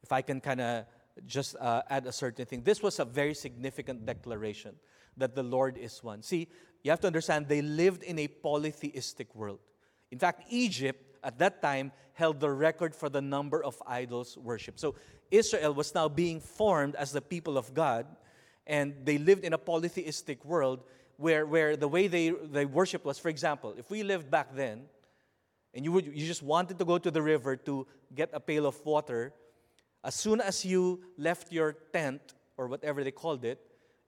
if 0.04 0.12
I 0.12 0.22
can 0.22 0.42
kind 0.42 0.62
of 0.62 0.86
just 1.26 1.56
uh, 1.60 1.82
add 1.90 2.06
a 2.06 2.12
certain 2.12 2.46
thing, 2.46 2.64
this 2.64 2.82
was 2.82 3.00
a 3.00 3.06
very 3.06 3.34
significant 3.34 4.06
declaration 4.06 4.76
that 5.18 5.36
the 5.36 5.44
Lord 5.44 5.78
is 5.78 6.04
one. 6.04 6.22
See, 6.24 6.48
you 6.84 6.92
have 6.92 7.00
to 7.02 7.08
understand 7.08 7.48
they 7.48 7.62
lived 7.62 8.04
in 8.04 8.18
a 8.20 8.28
polytheistic 8.28 9.34
world. 9.36 9.60
In 10.12 10.20
fact, 10.20 10.44
Egypt 10.50 11.18
at 11.24 11.38
that 11.40 11.62
time 11.62 11.92
held 12.14 12.40
the 12.40 12.50
record 12.50 12.96
for 12.96 13.10
the 13.10 13.22
number 13.22 13.64
of 13.64 13.82
idols 13.88 14.38
worshipped. 14.38 14.80
So 14.80 14.96
Israel 15.30 15.74
was 15.74 15.94
now 15.94 16.10
being 16.10 16.40
formed 16.40 16.96
as 16.96 17.12
the 17.12 17.22
people 17.22 17.58
of 17.58 17.74
God 17.74 18.06
and 18.68 18.94
they 19.04 19.18
lived 19.18 19.44
in 19.44 19.54
a 19.54 19.58
polytheistic 19.58 20.44
world 20.46 20.84
where, 21.18 21.46
where 21.46 21.78
the 21.78 21.88
way 21.88 22.08
they, 22.08 22.30
they 22.30 22.66
worship 22.66 23.06
was, 23.06 23.20
for 23.20 23.30
example, 23.30 23.74
if 23.78 23.90
we 23.90 24.04
lived 24.04 24.30
back 24.30 24.56
then, 24.56 24.84
and 25.74 25.86
you, 25.86 25.92
would, 25.92 26.06
you 26.06 26.28
just 26.28 26.44
wanted 26.44 26.78
to 26.80 26.86
go 26.86 26.98
to 26.98 27.12
the 27.12 27.22
river 27.22 27.56
to 27.56 27.88
get 28.14 28.30
a 28.34 28.40
pail 28.40 28.66
of 28.66 28.84
water, 28.86 29.34
as 30.04 30.16
soon 30.16 30.42
as 30.42 30.66
you 30.66 31.02
left 31.18 31.52
your 31.52 31.74
tent, 31.94 32.22
or 32.58 32.68
whatever 32.68 33.04
they 33.04 33.12
called 33.12 33.46
it, 33.46 33.60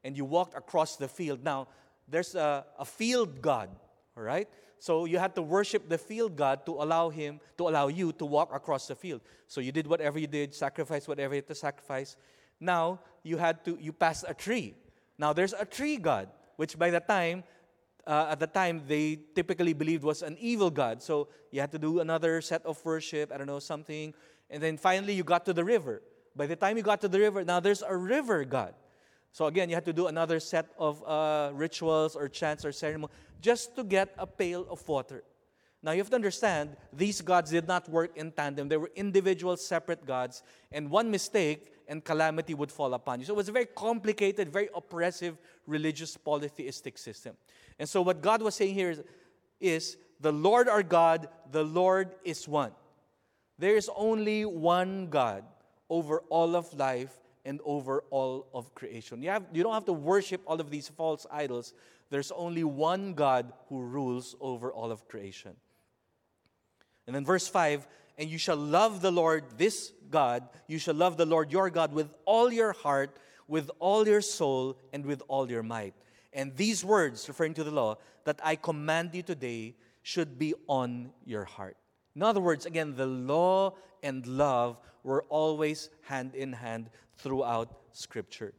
and 0.04 0.18
you 0.18 0.26
walked 0.26 0.56
across 0.58 0.98
the 0.98 1.08
field, 1.08 1.44
now 1.44 1.68
there's 2.08 2.36
a, 2.36 2.66
a 2.78 2.86
field 2.86 3.42
god, 3.42 3.70
all 4.18 4.24
right? 4.24 4.48
So 4.80 5.06
you 5.06 5.18
had 5.18 5.34
to 5.36 5.42
worship 5.42 5.88
the 5.88 5.98
field 5.98 6.36
god 6.36 6.66
to 6.66 6.74
allow 6.74 7.10
him, 7.10 7.40
to 7.58 7.70
allow 7.70 7.88
you 7.88 8.12
to 8.14 8.26
walk 8.26 8.54
across 8.54 8.88
the 8.88 8.96
field. 8.96 9.22
So 9.48 9.62
you 9.62 9.72
did 9.72 9.88
whatever 9.88 10.20
you 10.20 10.28
did, 10.28 10.54
sacrifice 10.54 11.08
whatever 11.08 11.34
you 11.34 11.38
had 11.38 11.48
to 11.48 11.56
sacrifice. 11.56 12.18
Now 12.60 13.00
you 13.24 13.38
had 13.38 13.64
to, 13.64 13.78
you 13.80 13.94
passed 13.94 14.26
a 14.28 14.34
tree. 14.34 14.76
Now 15.18 15.32
there's 15.32 15.54
a 15.54 15.64
tree 15.64 15.96
god 15.96 16.28
which 16.58 16.78
by 16.78 16.90
the 16.90 17.00
time, 17.00 17.44
uh, 18.06 18.28
at 18.30 18.40
the 18.40 18.48
time, 18.48 18.84
they 18.88 19.20
typically 19.36 19.74
believed 19.74 20.04
was 20.04 20.22
an 20.22 20.38
evil 20.40 20.70
god. 20.70 21.02
So 21.02 21.30
you 21.52 21.62
had 21.62 21.72
to 21.72 21.80
do 21.80 22.00
another 22.00 22.42
set 22.42 22.66
of 22.66 22.84
worship, 22.84 23.32
I 23.34 23.38
don't 23.38 23.48
know, 23.48 23.60
something. 23.60 24.14
And 24.50 24.62
then 24.62 24.78
finally, 24.78 25.14
you 25.14 25.24
got 25.24 25.46
to 25.46 25.54
the 25.54 25.64
river. 25.64 26.02
By 26.36 26.48
the 26.48 26.56
time 26.56 26.78
you 26.78 26.84
got 26.84 27.02
to 27.02 27.08
the 27.08 27.20
river, 27.20 27.44
now 27.44 27.60
there's 27.60 27.82
a 27.82 27.96
river 27.96 28.44
god. 28.44 28.74
So 29.32 29.46
again, 29.48 29.70
you 29.70 29.76
had 29.76 29.86
to 29.86 29.94
do 29.94 30.08
another 30.08 30.40
set 30.40 30.68
of 30.78 31.04
uh, 31.04 31.52
rituals 31.54 32.16
or 32.16 32.28
chants 32.28 32.66
or 32.66 32.72
ceremony 32.72 33.12
just 33.42 33.76
to 33.76 33.84
get 33.84 34.14
a 34.18 34.28
pail 34.28 34.66
of 34.70 34.88
water. 34.88 35.24
Now 35.84 35.92
you 35.92 35.98
have 35.98 36.10
to 36.12 36.16
understand, 36.16 36.78
these 36.94 37.20
gods 37.20 37.52
did 37.52 37.68
not 37.68 37.90
work 37.90 38.16
in 38.16 38.32
tandem. 38.32 38.70
They 38.70 38.78
were 38.78 38.92
individual, 38.96 39.58
separate 39.58 40.06
gods. 40.06 40.42
And 40.72 40.90
one 40.90 41.12
mistake, 41.12 41.74
and 41.90 42.04
calamity 42.04 42.54
would 42.54 42.72
fall 42.72 42.94
upon 42.94 43.20
you. 43.20 43.26
So 43.26 43.34
it 43.34 43.36
was 43.38 43.50
a 43.50 43.52
very 43.52 43.66
complicated, 43.66 44.50
very 44.50 44.70
oppressive 44.74 45.38
religious 45.68 46.16
polytheistic 46.16 46.98
system. 46.98 47.36
And 47.78 47.88
so 47.88 48.02
what 48.02 48.22
God 48.22 48.42
was 48.42 48.56
saying 48.56 48.74
here 48.74 48.92
is, 48.92 49.02
is 49.60 49.98
the 50.22 50.32
Lord 50.32 50.70
our 50.70 50.84
God, 50.84 51.28
the 51.52 51.64
Lord 51.64 52.16
is 52.24 52.48
one. 52.48 52.72
There 53.60 53.76
is 53.76 53.90
only 53.96 54.46
one 54.46 55.08
God 55.08 55.44
over 55.90 56.24
all 56.30 56.56
of 56.56 56.74
life 56.74 57.20
and 57.46 57.60
over 57.66 58.06
all 58.10 58.48
of 58.54 58.74
creation. 58.74 59.22
You, 59.22 59.30
have, 59.30 59.44
you 59.52 59.64
don't 59.64 59.74
have 59.74 59.86
to 59.86 59.94
worship 59.94 60.42
all 60.46 60.62
of 60.62 60.70
these 60.70 60.88
false 60.88 61.28
idols. 61.30 61.74
There's 62.10 62.32
only 62.32 62.64
one 62.64 63.14
God 63.14 63.52
who 63.68 63.82
rules 63.82 64.36
over 64.40 64.72
all 64.72 64.92
of 64.92 65.08
creation. 65.08 65.56
And 67.08 67.16
then 67.16 67.26
verse 67.26 67.48
5 67.48 67.88
and 68.18 68.30
you 68.30 68.38
shall 68.38 68.58
love 68.58 69.02
the 69.02 69.12
Lord, 69.12 69.44
this 69.58 69.92
God, 70.10 70.48
you 70.68 70.78
shall 70.78 70.94
love 70.94 71.18
the 71.18 71.26
Lord 71.26 71.52
your 71.52 71.70
God 71.70 71.94
with 71.94 72.14
all 72.26 72.52
your 72.52 72.74
heart, 72.74 73.18
with 73.48 73.72
all 73.80 74.08
your 74.08 74.22
soul, 74.22 74.78
and 74.92 75.06
with 75.06 75.24
all 75.28 75.50
your 75.50 75.64
might. 75.64 75.96
And 76.32 76.56
these 76.56 76.86
words, 76.86 77.28
referring 77.28 77.56
to 77.56 77.64
the 77.64 77.72
law, 77.72 77.98
that 78.26 78.40
I 78.44 78.56
command 78.56 79.12
you 79.14 79.24
today, 79.24 79.76
should 80.04 80.38
be 80.38 80.54
on 80.68 81.12
your 81.26 81.46
heart. 81.46 81.78
In 82.16 82.22
other 82.22 82.42
words, 82.42 82.66
again, 82.66 82.96
the 82.96 83.08
law 83.08 83.74
and 84.04 84.26
love 84.28 84.78
were 85.04 85.24
always 85.30 85.90
hand 86.02 86.36
in 86.36 86.54
hand 86.54 86.90
throughout 87.18 87.76
Scripture. 87.92 88.54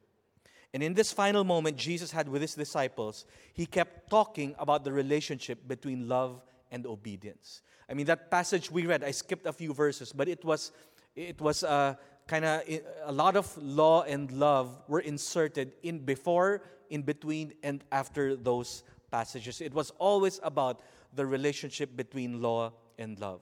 And 0.72 0.82
in 0.82 0.94
this 0.94 1.12
final 1.12 1.44
moment 1.44 1.76
Jesus 1.76 2.10
had 2.10 2.28
with 2.28 2.42
his 2.42 2.54
disciples, 2.54 3.26
he 3.52 3.66
kept 3.66 4.10
talking 4.10 4.56
about 4.58 4.82
the 4.82 4.92
relationship 4.92 5.68
between 5.68 6.08
love 6.08 6.42
and 6.74 6.86
obedience. 6.86 7.62
I 7.88 7.94
mean, 7.94 8.06
that 8.06 8.30
passage 8.30 8.68
we 8.70 8.84
read, 8.86 9.04
I 9.04 9.12
skipped 9.12 9.46
a 9.46 9.52
few 9.52 9.72
verses, 9.72 10.12
but 10.12 10.28
it 10.28 10.44
was, 10.44 10.72
it 11.14 11.40
was 11.40 11.62
uh, 11.62 11.94
kind 12.26 12.44
of 12.44 12.62
a 13.04 13.12
lot 13.12 13.36
of 13.36 13.46
law 13.56 14.02
and 14.02 14.30
love 14.32 14.82
were 14.88 14.98
inserted 15.00 15.72
in 15.84 16.00
before, 16.00 16.62
in 16.90 17.02
between, 17.02 17.52
and 17.62 17.84
after 17.92 18.34
those 18.34 18.82
passages. 19.10 19.60
It 19.60 19.72
was 19.72 19.90
always 19.98 20.40
about 20.42 20.80
the 21.14 21.24
relationship 21.24 21.94
between 21.94 22.42
law 22.42 22.72
and 22.98 23.18
love. 23.20 23.40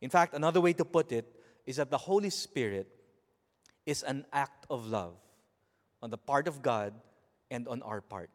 In 0.00 0.08
fact, 0.08 0.34
another 0.34 0.60
way 0.60 0.72
to 0.74 0.84
put 0.84 1.10
it 1.10 1.26
is 1.66 1.76
that 1.76 1.90
the 1.90 1.98
Holy 1.98 2.30
Spirit 2.30 2.86
is 3.86 4.04
an 4.04 4.24
act 4.32 4.66
of 4.70 4.86
love 4.86 5.16
on 6.00 6.10
the 6.10 6.18
part 6.18 6.46
of 6.46 6.62
God 6.62 6.94
and 7.50 7.66
on 7.66 7.82
our 7.82 8.00
part. 8.00 8.30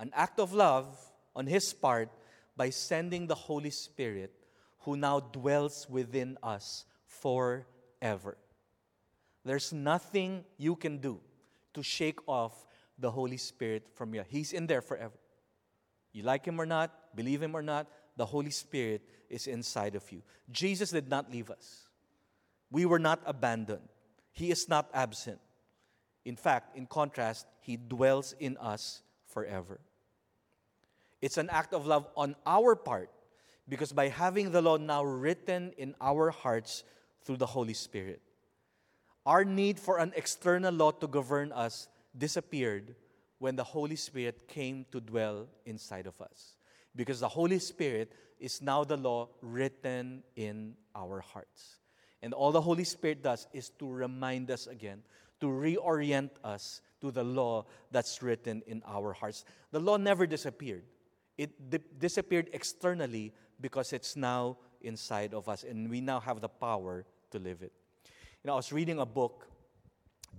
An 0.00 0.10
act 0.14 0.40
of 0.40 0.52
love 0.52 0.98
on 1.36 1.46
His 1.46 1.72
part 1.72 2.08
by 2.56 2.70
sending 2.70 3.26
the 3.26 3.34
Holy 3.34 3.70
Spirit 3.70 4.32
who 4.80 4.96
now 4.96 5.20
dwells 5.20 5.86
within 5.88 6.38
us 6.42 6.84
forever. 7.06 8.36
There's 9.44 9.72
nothing 9.72 10.44
you 10.56 10.76
can 10.76 10.98
do 10.98 11.20
to 11.74 11.82
shake 11.82 12.18
off 12.28 12.66
the 12.98 13.10
Holy 13.10 13.36
Spirit 13.36 13.88
from 13.94 14.14
you. 14.14 14.24
He's 14.28 14.52
in 14.52 14.66
there 14.66 14.82
forever. 14.82 15.18
You 16.12 16.22
like 16.22 16.44
Him 16.44 16.60
or 16.60 16.66
not, 16.66 17.14
believe 17.14 17.42
Him 17.42 17.54
or 17.54 17.62
not, 17.62 17.86
the 18.16 18.26
Holy 18.26 18.50
Spirit 18.50 19.02
is 19.28 19.46
inside 19.46 19.94
of 19.94 20.10
you. 20.12 20.22
Jesus 20.50 20.90
did 20.90 21.08
not 21.08 21.30
leave 21.30 21.50
us. 21.50 21.88
We 22.70 22.84
were 22.84 22.98
not 22.98 23.20
abandoned. 23.24 23.88
He 24.32 24.50
is 24.50 24.68
not 24.68 24.90
absent. 24.92 25.40
In 26.24 26.36
fact, 26.36 26.76
in 26.76 26.86
contrast, 26.86 27.46
He 27.60 27.76
dwells 27.76 28.34
in 28.38 28.56
us 28.58 29.02
forever. 29.26 29.80
It's 31.20 31.36
an 31.36 31.50
act 31.50 31.74
of 31.74 31.86
love 31.86 32.06
on 32.16 32.34
our 32.46 32.74
part 32.74 33.10
because 33.68 33.92
by 33.92 34.08
having 34.08 34.50
the 34.50 34.62
law 34.62 34.76
now 34.76 35.04
written 35.04 35.72
in 35.76 35.94
our 36.00 36.30
hearts 36.30 36.82
through 37.22 37.36
the 37.36 37.46
Holy 37.46 37.74
Spirit, 37.74 38.20
our 39.26 39.44
need 39.44 39.78
for 39.78 39.98
an 39.98 40.12
external 40.16 40.72
law 40.72 40.90
to 40.90 41.06
govern 41.06 41.52
us 41.52 41.88
disappeared 42.16 42.94
when 43.38 43.56
the 43.56 43.64
Holy 43.64 43.96
Spirit 43.96 44.48
came 44.48 44.86
to 44.92 45.00
dwell 45.00 45.46
inside 45.66 46.06
of 46.06 46.20
us. 46.20 46.56
Because 46.96 47.20
the 47.20 47.28
Holy 47.28 47.58
Spirit 47.58 48.12
is 48.38 48.60
now 48.60 48.84
the 48.84 48.96
law 48.96 49.28
written 49.42 50.22
in 50.36 50.74
our 50.94 51.20
hearts. 51.20 51.78
And 52.22 52.34
all 52.34 52.52
the 52.52 52.60
Holy 52.60 52.84
Spirit 52.84 53.22
does 53.22 53.46
is 53.52 53.70
to 53.78 53.88
remind 53.88 54.50
us 54.50 54.66
again, 54.66 55.02
to 55.40 55.46
reorient 55.46 56.30
us 56.42 56.80
to 57.00 57.10
the 57.10 57.24
law 57.24 57.64
that's 57.90 58.22
written 58.22 58.62
in 58.66 58.82
our 58.86 59.12
hearts. 59.12 59.44
The 59.70 59.80
law 59.80 59.96
never 59.96 60.26
disappeared, 60.26 60.82
it 61.40 61.50
di- 61.72 61.88
disappeared 61.98 62.50
externally 62.52 63.32
because 63.60 63.92
it's 63.92 64.16
now 64.16 64.58
inside 64.82 65.32
of 65.32 65.48
us, 65.48 65.64
and 65.64 65.88
we 65.88 66.00
now 66.00 66.20
have 66.20 66.40
the 66.40 66.48
power 66.48 67.04
to 67.30 67.38
live 67.38 67.62
it. 67.62 67.72
You 68.42 68.48
know, 68.48 68.52
I 68.54 68.56
was 68.56 68.72
reading 68.72 68.98
a 69.00 69.06
book 69.06 69.48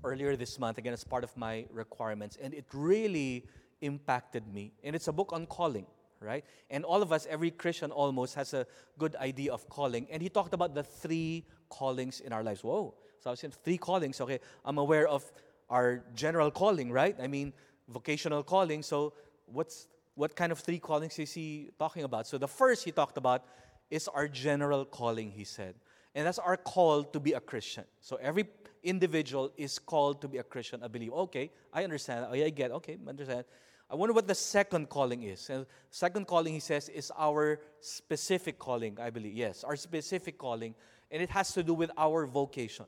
earlier 0.04 0.36
this 0.36 0.60
month, 0.60 0.78
again, 0.78 0.94
as 0.94 1.04
part 1.04 1.24
of 1.24 1.36
my 1.36 1.66
requirements, 1.72 2.38
and 2.42 2.54
it 2.54 2.66
really 2.74 3.46
impacted 3.82 4.44
me. 4.54 4.74
And 4.84 4.96
it's 4.96 5.08
a 5.08 5.14
book 5.14 5.34
on 5.34 5.46
calling 5.46 5.86
right? 6.22 6.46
And 6.70 6.86
all 6.86 7.02
of 7.02 7.12
us, 7.12 7.26
every 7.28 7.50
Christian 7.50 7.90
almost, 7.90 8.36
has 8.36 8.54
a 8.54 8.68
good 9.00 9.16
idea 9.16 9.52
of 9.52 9.68
calling. 9.70 10.08
And 10.12 10.22
he 10.22 10.30
talked 10.30 10.54
about 10.54 10.76
the 10.76 10.84
three 10.84 11.46
callings 11.68 12.20
in 12.20 12.32
our 12.32 12.44
lives. 12.44 12.64
Whoa. 12.64 12.94
So 13.20 13.30
I 13.30 13.32
was 13.32 13.40
saying 13.40 13.54
three 13.64 13.78
callings. 13.78 14.22
Okay, 14.22 14.40
I'm 14.64 14.78
aware 14.78 15.08
of 15.08 15.24
our 15.68 16.04
general 16.14 16.52
calling, 16.52 16.92
right? 16.92 17.16
I 17.20 17.26
mean, 17.26 17.54
vocational 17.90 18.44
calling. 18.44 18.84
So 18.84 19.14
what's 19.48 19.88
what 20.16 20.36
kind 20.36 20.52
of 20.52 20.60
three 20.60 20.80
callings 20.80 21.18
is 21.20 21.34
he 21.34 21.70
talking 21.80 22.04
about? 22.04 22.28
So 22.28 22.38
the 22.38 22.48
first 22.48 22.84
he 22.84 22.92
talked 22.92 23.18
about 23.18 23.46
is 23.90 24.08
our 24.08 24.28
general 24.28 24.86
calling, 24.86 25.32
he 25.32 25.44
said. 25.44 25.76
And 26.14 26.28
that's 26.28 26.40
our 26.40 26.58
call 26.58 27.04
to 27.04 27.20
be 27.20 27.34
a 27.34 27.40
Christian. 27.40 27.86
So 28.02 28.18
every 28.22 28.46
individual 28.84 29.52
is 29.58 29.80
called 29.80 30.22
to 30.22 30.28
be 30.28 30.38
a 30.40 30.44
Christian, 30.44 30.84
I 30.84 30.88
believe. 30.88 31.14
Okay, 31.14 31.52
I 31.74 31.84
understand. 31.84 32.26
I 32.26 32.50
get. 32.50 32.72
Okay, 32.72 32.98
understand. 33.08 33.46
I 33.90 33.96
wonder 33.96 34.14
what 34.14 34.28
the 34.28 34.36
second 34.36 34.90
calling 34.90 35.24
is. 35.24 35.50
And 35.50 35.66
second 35.90 36.26
calling, 36.26 36.54
he 36.54 36.62
says, 36.62 36.88
is 36.90 37.12
our 37.18 37.60
specific 37.82 38.58
calling, 38.58 38.98
I 39.02 39.10
believe. 39.10 39.34
Yes, 39.34 39.64
our 39.64 39.76
specific 39.76 40.38
calling. 40.38 40.76
And 41.10 41.22
it 41.22 41.30
has 41.30 41.54
to 41.54 41.64
do 41.64 41.74
with 41.74 41.92
our 41.98 42.26
vocation. 42.26 42.86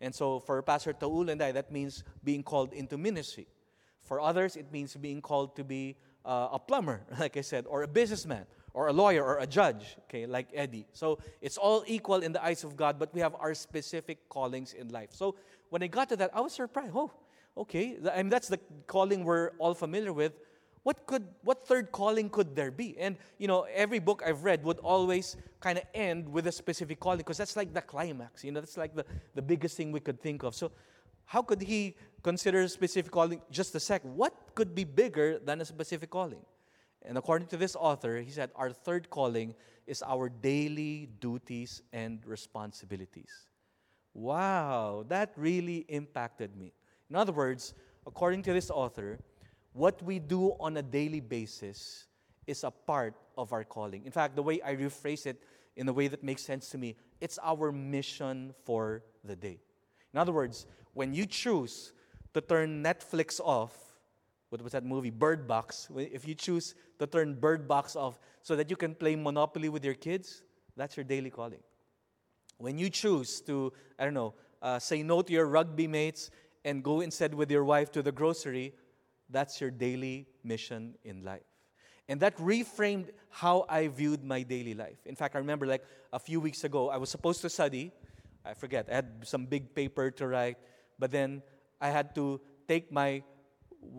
And 0.00 0.14
so 0.14 0.40
for 0.40 0.62
Pastor 0.62 0.94
Taul 0.94 1.28
and 1.28 1.42
I, 1.42 1.52
that 1.52 1.70
means 1.70 2.04
being 2.24 2.42
called 2.42 2.72
into 2.72 2.96
ministry. 2.96 3.46
For 4.02 4.18
others, 4.18 4.56
it 4.56 4.72
means 4.72 4.96
being 4.96 5.20
called 5.20 5.54
to 5.56 5.64
be 5.64 5.96
uh, 6.24 6.48
a 6.52 6.58
plumber, 6.58 7.02
like 7.18 7.36
I 7.36 7.42
said, 7.42 7.66
or 7.66 7.82
a 7.82 7.88
businessman, 7.88 8.46
or 8.72 8.88
a 8.88 8.92
lawyer, 8.92 9.24
or 9.24 9.38
a 9.38 9.46
judge, 9.46 9.96
okay, 10.04 10.26
like 10.26 10.48
Eddie. 10.54 10.86
So 10.92 11.18
it's 11.40 11.56
all 11.56 11.84
equal 11.86 12.22
in 12.22 12.32
the 12.32 12.44
eyes 12.44 12.64
of 12.64 12.76
God, 12.76 12.98
but 12.98 13.12
we 13.12 13.20
have 13.20 13.34
our 13.34 13.54
specific 13.54 14.28
callings 14.28 14.72
in 14.72 14.88
life. 14.88 15.10
So 15.12 15.34
when 15.70 15.82
I 15.82 15.86
got 15.88 16.08
to 16.10 16.16
that, 16.16 16.30
I 16.34 16.40
was 16.40 16.52
surprised. 16.52 16.92
Oh, 16.94 17.10
Okay, 17.56 17.98
I 18.12 18.22
mean, 18.22 18.30
that's 18.30 18.48
the 18.48 18.58
calling 18.86 19.24
we're 19.24 19.50
all 19.58 19.74
familiar 19.74 20.12
with. 20.12 20.32
What 20.82 21.06
could, 21.06 21.26
what 21.42 21.66
third 21.66 21.92
calling 21.92 22.30
could 22.30 22.56
there 22.56 22.70
be? 22.70 22.96
And 22.98 23.16
you 23.38 23.48
know, 23.48 23.66
every 23.74 23.98
book 23.98 24.22
I've 24.24 24.44
read 24.44 24.64
would 24.64 24.78
always 24.78 25.36
kind 25.60 25.76
of 25.76 25.84
end 25.92 26.26
with 26.26 26.46
a 26.46 26.52
specific 26.52 27.00
calling 27.00 27.18
because 27.18 27.36
that's 27.36 27.56
like 27.56 27.74
the 27.74 27.82
climax. 27.82 28.44
You 28.44 28.52
know, 28.52 28.60
that's 28.60 28.78
like 28.78 28.94
the, 28.94 29.04
the 29.34 29.42
biggest 29.42 29.76
thing 29.76 29.92
we 29.92 30.00
could 30.00 30.22
think 30.22 30.42
of. 30.42 30.54
So, 30.54 30.72
how 31.30 31.42
could 31.42 31.62
he 31.62 31.94
consider 32.24 32.66
specific 32.66 33.12
calling 33.12 33.40
just 33.52 33.72
a 33.76 33.78
sec? 33.78 34.02
What 34.02 34.34
could 34.56 34.74
be 34.74 34.82
bigger 34.82 35.38
than 35.38 35.60
a 35.60 35.64
specific 35.64 36.10
calling? 36.10 36.42
And 37.02 37.16
according 37.16 37.46
to 37.54 37.56
this 37.56 37.76
author, 37.76 38.20
he 38.20 38.32
said 38.32 38.50
our 38.56 38.72
third 38.72 39.10
calling 39.10 39.54
is 39.86 40.02
our 40.02 40.28
daily 40.28 41.08
duties 41.20 41.82
and 41.92 42.18
responsibilities. 42.26 43.46
Wow, 44.12 45.04
that 45.06 45.30
really 45.36 45.86
impacted 45.86 46.56
me. 46.56 46.72
In 47.08 47.14
other 47.14 47.32
words, 47.32 47.74
according 48.08 48.42
to 48.42 48.52
this 48.52 48.68
author, 48.68 49.20
what 49.72 50.02
we 50.02 50.18
do 50.18 50.56
on 50.58 50.78
a 50.78 50.82
daily 50.82 51.20
basis 51.20 52.08
is 52.48 52.64
a 52.64 52.72
part 52.72 53.14
of 53.38 53.52
our 53.52 53.62
calling. 53.62 54.04
In 54.04 54.10
fact, 54.10 54.34
the 54.34 54.42
way 54.42 54.60
I 54.62 54.74
rephrase 54.74 55.26
it 55.26 55.40
in 55.76 55.88
a 55.88 55.92
way 55.92 56.08
that 56.08 56.24
makes 56.24 56.42
sense 56.42 56.70
to 56.70 56.78
me, 56.78 56.96
it's 57.20 57.38
our 57.40 57.70
mission 57.70 58.52
for 58.64 59.04
the 59.22 59.36
day. 59.36 59.60
In 60.12 60.18
other 60.18 60.32
words, 60.32 60.66
when 60.94 61.14
you 61.14 61.26
choose 61.26 61.92
to 62.34 62.40
turn 62.40 62.82
Netflix 62.82 63.40
off, 63.40 63.72
what 64.48 64.60
was 64.62 64.72
that 64.72 64.84
movie? 64.84 65.10
Bird 65.10 65.46
Box. 65.46 65.88
If 65.96 66.26
you 66.26 66.34
choose 66.34 66.74
to 66.98 67.06
turn 67.06 67.34
Bird 67.34 67.68
Box 67.68 67.94
off 67.94 68.18
so 68.42 68.56
that 68.56 68.68
you 68.68 68.76
can 68.76 68.94
play 68.94 69.14
Monopoly 69.14 69.68
with 69.68 69.84
your 69.84 69.94
kids, 69.94 70.42
that's 70.76 70.96
your 70.96 71.04
daily 71.04 71.30
calling. 71.30 71.60
When 72.58 72.76
you 72.76 72.90
choose 72.90 73.40
to, 73.42 73.72
I 73.98 74.04
don't 74.04 74.14
know, 74.14 74.34
uh, 74.60 74.78
say 74.78 75.02
no 75.02 75.22
to 75.22 75.32
your 75.32 75.46
rugby 75.46 75.86
mates 75.86 76.30
and 76.64 76.82
go 76.82 77.00
instead 77.00 77.32
with 77.32 77.50
your 77.50 77.64
wife 77.64 77.90
to 77.92 78.02
the 78.02 78.12
grocery, 78.12 78.74
that's 79.30 79.60
your 79.60 79.70
daily 79.70 80.26
mission 80.42 80.94
in 81.04 81.24
life. 81.24 81.42
And 82.08 82.18
that 82.20 82.36
reframed 82.38 83.10
how 83.30 83.64
I 83.68 83.86
viewed 83.86 84.24
my 84.24 84.42
daily 84.42 84.74
life. 84.74 84.98
In 85.06 85.14
fact, 85.14 85.36
I 85.36 85.38
remember 85.38 85.64
like 85.64 85.84
a 86.12 86.18
few 86.18 86.40
weeks 86.40 86.64
ago, 86.64 86.90
I 86.90 86.96
was 86.96 87.08
supposed 87.08 87.40
to 87.42 87.48
study. 87.48 87.92
I 88.44 88.54
forget, 88.54 88.88
I 88.90 88.94
had 88.94 89.24
some 89.24 89.46
big 89.46 89.74
paper 89.74 90.10
to 90.12 90.26
write, 90.26 90.58
but 90.98 91.10
then 91.10 91.42
I 91.80 91.88
had 91.88 92.14
to 92.14 92.40
take 92.68 92.92
my 92.92 93.22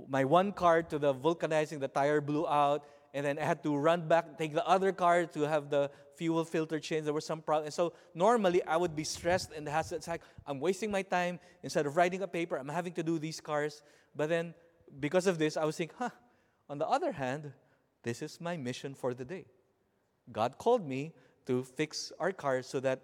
my 0.07 0.23
one 0.23 0.51
car 0.51 0.83
to 0.83 0.99
the 0.99 1.13
vulcanizing, 1.13 1.79
the 1.79 1.87
tire 1.87 2.21
blew 2.21 2.47
out, 2.47 2.85
and 3.13 3.25
then 3.25 3.39
I 3.39 3.43
had 3.43 3.63
to 3.63 3.75
run 3.75 4.07
back, 4.07 4.37
take 4.37 4.53
the 4.53 4.65
other 4.67 4.91
car 4.91 5.25
to 5.25 5.41
have 5.41 5.69
the 5.69 5.89
fuel 6.15 6.45
filter 6.45 6.79
change. 6.79 7.05
There 7.05 7.13
were 7.13 7.19
some 7.21 7.41
problems. 7.41 7.73
so 7.73 7.93
normally 8.13 8.63
I 8.63 8.77
would 8.77 8.95
be 8.95 9.03
stressed 9.03 9.51
and 9.51 9.67
has 9.67 9.91
it's 9.91 10.07
like 10.07 10.21
I'm 10.45 10.59
wasting 10.59 10.91
my 10.91 11.01
time 11.01 11.39
instead 11.63 11.85
of 11.85 11.97
writing 11.97 12.21
a 12.21 12.27
paper. 12.27 12.57
I'm 12.57 12.69
having 12.69 12.93
to 12.93 13.03
do 13.03 13.17
these 13.17 13.41
cars. 13.41 13.81
But 14.15 14.29
then 14.29 14.53
because 14.99 15.25
of 15.25 15.39
this, 15.39 15.57
I 15.57 15.65
was 15.65 15.75
thinking, 15.77 15.95
huh. 15.97 16.09
On 16.69 16.77
the 16.77 16.87
other 16.87 17.11
hand, 17.11 17.51
this 18.03 18.21
is 18.21 18.39
my 18.39 18.55
mission 18.55 18.93
for 18.93 19.13
the 19.13 19.25
day. 19.25 19.45
God 20.31 20.57
called 20.57 20.87
me 20.87 21.13
to 21.47 21.63
fix 21.63 22.13
our 22.19 22.31
cars 22.31 22.67
so 22.67 22.79
that 22.79 23.01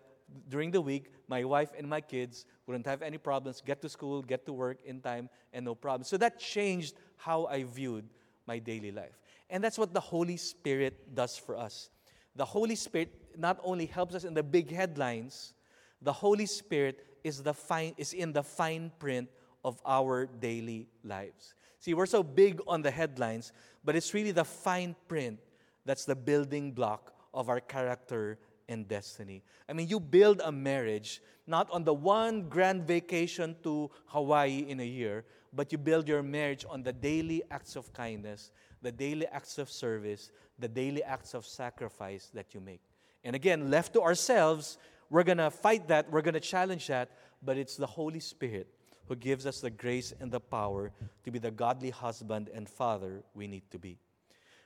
during 0.50 0.72
the 0.72 0.82
week, 0.82 1.12
my 1.28 1.44
wife 1.44 1.72
and 1.78 1.88
my 1.88 2.02
kids 2.02 2.46
wouldn't 2.66 2.86
have 2.86 3.02
any 3.02 3.18
problems, 3.18 3.62
get 3.66 3.82
to 3.82 3.90
school, 3.90 4.22
get 4.22 4.46
to 4.46 4.54
work 4.54 4.80
in 4.86 5.02
time, 5.02 5.30
and 5.54 5.66
no 5.66 5.76
problem. 5.76 6.04
So 6.04 6.18
that 6.18 6.40
changed 6.40 6.96
how 7.16 7.46
I 7.46 7.64
viewed 7.64 8.06
my 8.46 8.60
daily 8.60 8.92
life. 8.92 9.18
And 9.50 9.64
that's 9.64 9.78
what 9.78 9.94
the 9.94 10.00
Holy 10.00 10.38
Spirit 10.38 11.16
does 11.16 11.38
for 11.38 11.56
us 11.56 11.90
the 12.38 12.46
Holy 12.46 12.76
Spirit 12.76 13.10
not 13.36 13.60
only 13.64 13.88
helps 13.88 14.16
us 14.16 14.24
in 14.24 14.34
the 14.34 14.44
big 14.44 14.72
headlines, 14.72 15.54
the 16.02 16.14
Holy 16.14 16.46
Spirit 16.46 17.06
is, 17.24 17.42
the 17.42 17.54
fine, 17.54 17.94
is 17.98 18.14
in 18.14 18.32
the 18.32 18.44
fine 18.44 18.92
print 19.00 19.28
of 19.66 19.82
our 19.86 20.28
daily 20.28 20.88
lives. 21.04 21.56
See, 21.80 21.96
we're 21.96 22.06
so 22.06 22.22
big 22.22 22.62
on 22.68 22.84
the 22.84 22.92
headlines, 22.92 23.52
but 23.84 23.96
it's 23.96 24.14
really 24.14 24.32
the 24.32 24.46
fine 24.46 24.96
print 25.08 25.40
that's 25.84 26.06
the 26.06 26.16
building 26.16 26.72
block 26.72 27.14
of 27.34 27.50
our 27.50 27.60
character 27.60 28.38
and 28.70 28.88
destiny. 28.88 29.44
I 29.70 29.74
mean, 29.74 29.88
you 29.88 30.00
build 30.00 30.42
a 30.44 30.52
marriage 30.52 31.22
not 31.46 31.70
on 31.72 31.84
the 31.84 31.94
one 31.94 32.50
grand 32.50 32.86
vacation 32.86 33.56
to 33.64 33.90
Hawaii 34.08 34.66
in 34.68 34.80
a 34.80 34.86
year, 34.86 35.26
but 35.54 35.72
you 35.72 35.78
build 35.78 36.08
your 36.08 36.22
marriage 36.22 36.66
on 36.70 36.84
the 36.84 36.94
daily 36.94 37.42
acts 37.50 37.76
of 37.76 37.92
kindness, 37.94 38.52
the 38.82 38.92
daily 38.92 39.26
acts 39.28 39.58
of 39.58 39.70
service, 39.70 40.32
the 40.60 40.68
daily 40.68 41.04
acts 41.04 41.34
of 41.34 41.46
sacrifice 41.46 42.30
that 42.34 42.54
you 42.54 42.60
make. 42.60 42.82
And 43.24 43.36
again, 43.36 43.72
left 43.72 43.94
to 43.94 44.02
ourselves, 44.02 44.78
we're 45.10 45.24
going 45.24 45.38
to 45.38 45.50
fight 45.50 45.88
that, 45.88 46.12
we're 46.12 46.22
going 46.22 46.34
to 46.34 46.40
challenge 46.40 46.88
that, 46.88 47.10
but 47.42 47.58
it's 47.58 47.78
the 47.78 47.88
Holy 47.88 48.20
Spirit 48.20 48.68
who 49.08 49.16
gives 49.16 49.46
us 49.46 49.62
the 49.62 49.70
grace 49.70 50.14
and 50.20 50.32
the 50.32 50.40
power 50.40 50.92
to 51.24 51.32
be 51.32 51.40
the 51.40 51.52
godly 51.52 51.90
husband 51.90 52.50
and 52.54 52.70
father 52.70 53.24
we 53.34 53.48
need 53.48 53.64
to 53.72 53.80
be. 53.80 53.98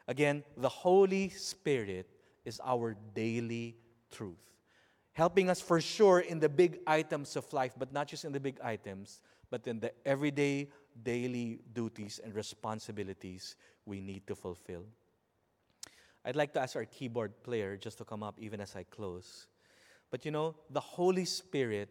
Again, 0.08 0.44
the 0.58 0.70
Holy 0.70 1.30
Spirit 1.30 2.10
is 2.44 2.60
our 2.66 2.96
daily 3.14 3.78
truth. 4.12 4.38
helping 5.14 5.50
us 5.50 5.60
for 5.60 5.82
sure 5.82 6.20
in 6.22 6.40
the 6.40 6.48
big 6.48 6.80
items 6.88 7.36
of 7.36 7.52
life, 7.52 7.74
but 7.78 7.92
not 7.92 8.08
just 8.08 8.24
in 8.24 8.32
the 8.32 8.40
big 8.40 8.58
items, 8.64 9.22
but 9.50 9.68
in 9.68 9.80
the 9.80 9.92
everyday, 10.06 10.70
daily 11.04 11.60
duties 11.74 12.20
and 12.24 12.34
responsibilities 12.34 13.56
we 13.86 14.00
need 14.00 14.26
to 14.26 14.36
fulfill. 14.36 14.86
I'd 16.24 16.36
like 16.36 16.54
to 16.54 16.62
ask 16.62 16.76
our 16.76 16.86
keyboard 16.86 17.44
player 17.44 17.76
just 17.76 17.98
to 17.98 18.06
come 18.06 18.24
up 18.24 18.36
even 18.40 18.62
as 18.62 18.76
I 18.76 18.84
close. 18.84 19.48
But 20.10 20.24
you 20.24 20.32
know, 20.32 20.56
the 20.70 20.80
Holy 20.80 21.26
Spirit 21.26 21.90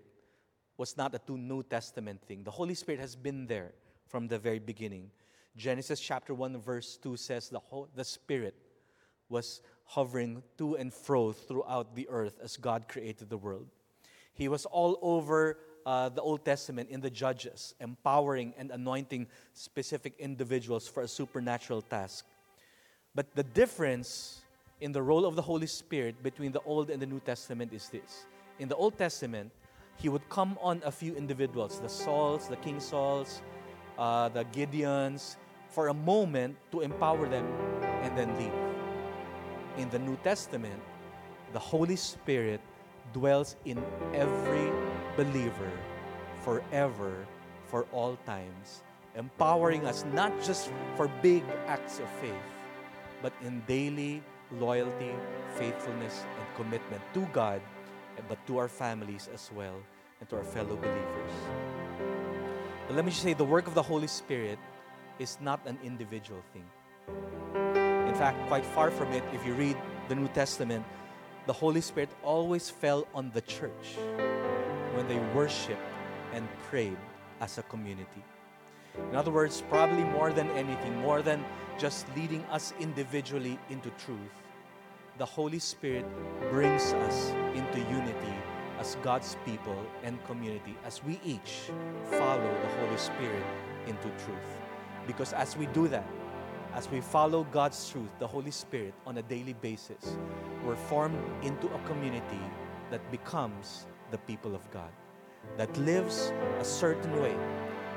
was 0.76 0.96
not 0.96 1.14
a 1.14 1.32
New 1.32 1.62
Testament 1.62 2.22
thing. 2.22 2.44
The 2.44 2.50
Holy 2.50 2.74
Spirit 2.74 3.00
has 3.00 3.16
been 3.16 3.46
there 3.46 3.72
from 4.08 4.28
the 4.28 4.38
very 4.38 4.58
beginning. 4.58 5.10
Genesis 5.56 6.00
chapter 6.00 6.32
1, 6.32 6.58
verse 6.58 6.96
2 7.02 7.16
says 7.16 7.48
the, 7.48 7.60
the 7.94 8.04
Spirit 8.04 8.54
was 9.28 9.62
hovering 9.90 10.42
to 10.56 10.76
and 10.76 10.94
fro 10.94 11.32
throughout 11.32 11.96
the 11.96 12.08
earth 12.08 12.38
as 12.42 12.56
God 12.56 12.86
created 12.86 13.28
the 13.28 13.36
world. 13.36 13.66
He 14.32 14.46
was 14.46 14.64
all 14.66 14.98
over 15.02 15.58
uh, 15.84 16.08
the 16.10 16.22
Old 16.22 16.44
Testament 16.44 16.90
in 16.90 17.00
the 17.00 17.10
Judges, 17.10 17.74
empowering 17.80 18.54
and 18.56 18.70
anointing 18.70 19.26
specific 19.52 20.14
individuals 20.18 20.86
for 20.86 21.02
a 21.02 21.08
supernatural 21.08 21.82
task. 21.82 22.24
But 23.16 23.34
the 23.34 23.42
difference 23.42 24.42
in 24.80 24.92
the 24.92 25.02
role 25.02 25.26
of 25.26 25.34
the 25.34 25.42
Holy 25.42 25.66
Spirit 25.66 26.22
between 26.22 26.52
the 26.52 26.60
Old 26.60 26.88
and 26.90 27.02
the 27.02 27.06
New 27.06 27.20
Testament 27.20 27.72
is 27.72 27.88
this. 27.88 28.26
In 28.60 28.68
the 28.68 28.76
Old 28.76 28.96
Testament, 28.96 29.50
he 29.96 30.08
would 30.08 30.26
come 30.28 30.56
on 30.62 30.80
a 30.84 30.92
few 30.92 31.16
individuals, 31.16 31.80
the 31.80 31.88
Sauls, 31.88 32.46
the 32.46 32.56
King 32.56 32.78
Sauls, 32.78 33.42
uh, 33.98 34.28
the 34.28 34.44
Gideons, 34.44 35.36
for 35.68 35.88
a 35.88 35.94
moment 35.94 36.56
to 36.70 36.80
empower 36.80 37.28
them 37.28 37.46
and 38.02 38.16
then 38.16 38.38
leave. 38.38 38.69
In 39.76 39.88
the 39.90 39.98
New 39.98 40.16
Testament, 40.24 40.80
the 41.52 41.58
Holy 41.58 41.96
Spirit 41.96 42.60
dwells 43.12 43.56
in 43.64 43.82
every 44.14 44.70
believer 45.16 45.70
forever, 46.42 47.26
for 47.66 47.86
all 47.92 48.16
times, 48.26 48.82
empowering 49.14 49.86
us 49.86 50.04
not 50.12 50.32
just 50.42 50.70
for 50.96 51.08
big 51.22 51.44
acts 51.66 52.00
of 52.00 52.08
faith, 52.18 52.46
but 53.22 53.32
in 53.44 53.62
daily 53.68 54.22
loyalty, 54.58 55.14
faithfulness, 55.54 56.24
and 56.38 56.46
commitment 56.56 57.02
to 57.14 57.20
God, 57.32 57.60
but 58.28 58.44
to 58.46 58.58
our 58.58 58.68
families 58.68 59.28
as 59.32 59.50
well, 59.54 59.76
and 60.18 60.28
to 60.28 60.36
our 60.36 60.44
fellow 60.44 60.76
believers. 60.76 61.34
But 62.86 62.96
let 62.96 63.04
me 63.04 63.10
just 63.12 63.22
say 63.22 63.34
the 63.34 63.44
work 63.44 63.66
of 63.68 63.74
the 63.74 63.82
Holy 63.82 64.08
Spirit 64.08 64.58
is 65.18 65.38
not 65.40 65.60
an 65.66 65.78
individual 65.84 66.42
thing. 66.52 66.66
In 68.10 68.16
fact, 68.16 68.44
quite 68.48 68.66
far 68.66 68.90
from 68.90 69.12
it, 69.12 69.22
if 69.32 69.46
you 69.46 69.54
read 69.54 69.76
the 70.08 70.16
New 70.16 70.26
Testament, 70.34 70.84
the 71.46 71.52
Holy 71.52 71.80
Spirit 71.80 72.10
always 72.24 72.68
fell 72.68 73.06
on 73.14 73.30
the 73.30 73.40
church 73.42 73.98
when 74.94 75.06
they 75.06 75.20
worshiped 75.32 75.80
and 76.32 76.48
prayed 76.64 76.98
as 77.40 77.58
a 77.58 77.62
community. 77.62 78.24
In 79.10 79.14
other 79.14 79.30
words, 79.30 79.62
probably 79.70 80.02
more 80.02 80.32
than 80.32 80.50
anything, 80.58 80.96
more 80.96 81.22
than 81.22 81.44
just 81.78 82.04
leading 82.16 82.42
us 82.50 82.74
individually 82.80 83.56
into 83.70 83.90
truth, 83.90 84.34
the 85.18 85.24
Holy 85.24 85.60
Spirit 85.60 86.04
brings 86.50 86.92
us 87.06 87.30
into 87.54 87.78
unity 87.78 88.34
as 88.80 88.96
God's 89.04 89.36
people 89.46 89.86
and 90.02 90.18
community 90.24 90.76
as 90.84 91.00
we 91.04 91.20
each 91.24 91.70
follow 92.10 92.50
the 92.62 92.70
Holy 92.80 92.98
Spirit 92.98 93.44
into 93.86 94.08
truth. 94.26 94.50
Because 95.06 95.32
as 95.32 95.56
we 95.56 95.66
do 95.66 95.86
that, 95.86 96.04
as 96.74 96.88
we 96.90 97.00
follow 97.00 97.44
God's 97.50 97.90
truth, 97.90 98.10
the 98.18 98.26
Holy 98.26 98.50
Spirit, 98.50 98.94
on 99.06 99.18
a 99.18 99.22
daily 99.22 99.54
basis, 99.54 100.16
we're 100.64 100.76
formed 100.76 101.18
into 101.42 101.66
a 101.68 101.78
community 101.80 102.40
that 102.90 103.10
becomes 103.10 103.86
the 104.10 104.18
people 104.18 104.54
of 104.54 104.70
God, 104.70 104.90
that 105.56 105.74
lives 105.78 106.32
a 106.58 106.64
certain 106.64 107.20
way, 107.20 107.36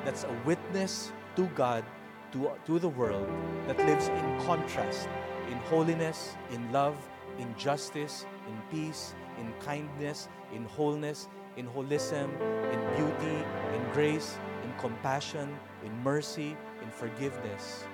that's 0.05 0.23
a 0.23 0.41
witness 0.45 1.11
to 1.35 1.45
God 1.55 1.83
to, 2.31 2.51
to 2.65 2.79
the 2.79 2.89
world 2.89 3.27
that 3.67 3.77
lives 3.77 4.07
in 4.07 4.39
contrast, 4.41 5.07
in 5.49 5.57
holiness, 5.69 6.35
in 6.51 6.71
love, 6.71 6.97
in 7.37 7.53
justice, 7.57 8.25
in 8.47 8.57
peace, 8.71 9.13
in 9.39 9.53
kindness, 9.59 10.29
in 10.53 10.65
wholeness, 10.65 11.27
in 11.57 11.67
holism, 11.67 12.29
in 12.73 12.79
beauty, 12.95 13.45
in 13.75 13.93
grace, 13.93 14.37
in 14.63 14.73
compassion, 14.79 15.55
in 15.85 15.95
mercy, 16.03 16.57
in 16.81 16.89
forgiveness 16.89 17.85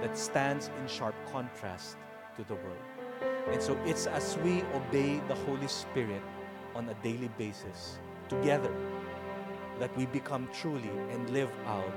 that 0.00 0.16
stands 0.16 0.70
in 0.80 0.86
sharp 0.88 1.14
contrast 1.32 1.96
to 2.36 2.44
the 2.44 2.54
world. 2.54 2.84
And 3.52 3.62
so 3.62 3.78
it's 3.84 4.06
as 4.06 4.36
we 4.38 4.62
obey 4.74 5.20
the 5.28 5.34
Holy 5.34 5.68
Spirit 5.68 6.22
on 6.74 6.88
a 6.88 6.94
daily 7.02 7.30
basis 7.38 7.98
together 8.28 8.72
that 9.78 9.94
we 9.96 10.06
become 10.06 10.48
truly 10.52 10.90
and 11.10 11.28
live 11.30 11.50
out 11.66 11.92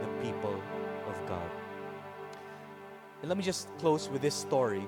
the 0.00 0.08
people 0.22 0.60
of 1.08 1.28
God. 1.28 1.50
And 3.20 3.28
let 3.28 3.38
me 3.38 3.44
just 3.44 3.68
close 3.78 4.08
with 4.08 4.22
this 4.22 4.34
story. 4.34 4.84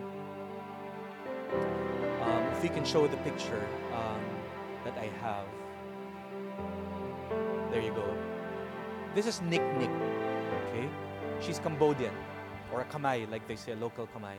Um, 2.22 2.42
if 2.57 2.64
you 2.64 2.70
can 2.70 2.85
show 2.85 3.07
the 3.07 3.16
picture 3.18 3.66
um, 3.92 4.20
that 4.85 4.98
I 4.98 5.11
have. 5.22 5.46
There 7.70 7.80
you 7.80 7.92
go. 7.92 8.04
This 9.14 9.26
is 9.26 9.40
Nick 9.42 9.62
Nick. 9.78 9.90
Okay? 10.68 10.88
She's 11.40 11.59
Cambodian, 11.59 12.14
or 12.72 12.81
a 12.81 12.85
Khmer, 12.85 13.31
like 13.31 13.46
they 13.46 13.57
say, 13.57 13.72
a 13.72 13.77
local 13.77 14.07
Khmer. 14.07 14.37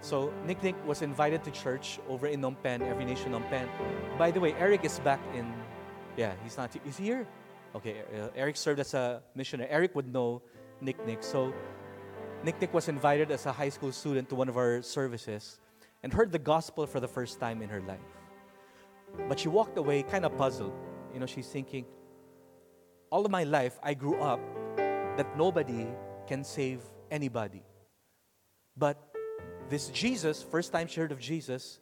So 0.00 0.32
Nick 0.46 0.62
Nick 0.62 0.76
was 0.86 1.02
invited 1.02 1.42
to 1.44 1.50
church 1.50 1.98
over 2.08 2.26
in 2.26 2.40
Phnom 2.40 2.56
Penh, 2.62 2.82
Every 2.82 3.04
Nation 3.04 3.32
Phnom 3.32 3.48
Penh. 3.50 3.68
By 4.16 4.30
the 4.30 4.40
way, 4.40 4.54
Eric 4.54 4.84
is 4.84 4.98
back 5.00 5.20
in, 5.34 5.52
yeah, 6.16 6.34
he's 6.44 6.56
not, 6.56 6.70
is 6.86 6.96
he 6.96 7.04
here? 7.04 7.26
Okay, 7.74 8.02
uh, 8.14 8.28
Eric 8.34 8.56
served 8.56 8.80
as 8.80 8.94
a 8.94 9.22
missionary. 9.34 9.68
Eric 9.70 9.94
would 9.94 10.12
know 10.12 10.40
Nick 10.80 11.04
Nick. 11.06 11.22
So 11.22 11.52
Nick 12.44 12.60
Nick 12.60 12.72
was 12.72 12.88
invited 12.88 13.30
as 13.30 13.46
a 13.46 13.52
high 13.52 13.68
school 13.68 13.92
student 13.92 14.28
to 14.30 14.34
one 14.34 14.48
of 14.48 14.56
our 14.56 14.82
services 14.82 15.60
and 16.02 16.12
heard 16.12 16.32
the 16.32 16.38
gospel 16.38 16.86
for 16.86 17.00
the 17.00 17.08
first 17.08 17.40
time 17.40 17.60
in 17.60 17.68
her 17.68 17.82
life. 17.82 17.98
But 19.28 19.40
she 19.40 19.48
walked 19.48 19.76
away 19.76 20.02
kind 20.02 20.24
of 20.24 20.36
puzzled. 20.36 20.72
You 21.12 21.20
know, 21.20 21.26
she's 21.26 21.48
thinking, 21.48 21.84
all 23.10 23.24
of 23.24 23.30
my 23.30 23.44
life 23.44 23.78
I 23.82 23.94
grew 23.94 24.20
up 24.20 24.40
that 24.76 25.36
nobody 25.36 25.88
can 26.26 26.44
save 26.44 26.80
anybody. 27.10 27.62
But 28.76 29.02
this 29.68 29.88
Jesus, 29.88 30.42
first 30.42 30.72
time 30.72 30.86
she 30.86 31.00
heard 31.00 31.12
of 31.12 31.20
Jesus, 31.20 31.78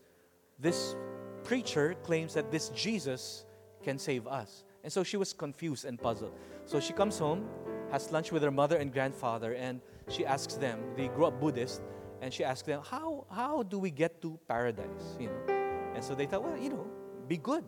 this 0.58 0.96
preacher 1.44 1.94
claims 2.02 2.34
that 2.34 2.50
this 2.50 2.70
Jesus 2.70 3.44
can 3.82 3.98
save 3.98 4.26
us. 4.26 4.64
And 4.82 4.92
so 4.92 5.02
she 5.02 5.16
was 5.16 5.32
confused 5.32 5.84
and 5.84 6.00
puzzled. 6.00 6.32
So 6.64 6.80
she 6.80 6.92
comes 6.92 7.18
home 7.18 7.48
has 7.90 8.10
lunch 8.12 8.32
with 8.32 8.42
her 8.42 8.50
mother 8.50 8.76
and 8.76 8.92
grandfather, 8.92 9.54
and 9.54 9.80
she 10.08 10.26
asks 10.26 10.54
them, 10.54 10.80
they 10.96 11.08
grew 11.08 11.26
up 11.26 11.40
Buddhist, 11.40 11.82
and 12.20 12.32
she 12.32 12.44
asks 12.44 12.66
them, 12.66 12.80
how, 12.84 13.26
how 13.30 13.62
do 13.62 13.78
we 13.78 13.90
get 13.90 14.20
to 14.22 14.38
paradise? 14.48 15.16
You 15.20 15.28
know? 15.28 15.54
And 15.94 16.02
so 16.02 16.14
they 16.14 16.26
thought, 16.26 16.42
well, 16.42 16.58
you 16.58 16.70
know, 16.70 16.86
be 17.28 17.36
good. 17.36 17.64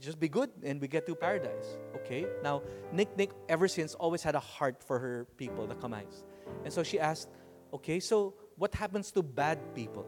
Just 0.00 0.18
be 0.18 0.28
good 0.28 0.50
and 0.62 0.80
we 0.80 0.88
get 0.88 1.06
to 1.06 1.14
paradise. 1.14 1.76
Okay? 1.96 2.26
Now, 2.42 2.62
Nick 2.90 3.16
Nick, 3.16 3.30
ever 3.48 3.68
since, 3.68 3.94
always 3.94 4.22
had 4.22 4.34
a 4.34 4.40
heart 4.40 4.82
for 4.82 4.98
her 4.98 5.26
people, 5.36 5.66
the 5.66 5.74
Khmers. 5.74 6.24
And 6.64 6.72
so 6.72 6.82
she 6.82 6.98
asked, 6.98 7.28
okay, 7.72 8.00
so 8.00 8.34
what 8.56 8.74
happens 8.74 9.10
to 9.12 9.22
bad 9.22 9.58
people? 9.74 10.06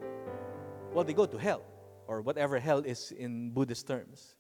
Well, 0.92 1.05
they 1.05 1.12
go 1.12 1.27
to 1.27 1.37
hell, 1.37 1.62
or 2.07 2.22
whatever 2.22 2.59
hell 2.59 2.79
is 2.79 3.12
in 3.12 3.51
Buddhist 3.51 3.87
terms. 3.87 4.37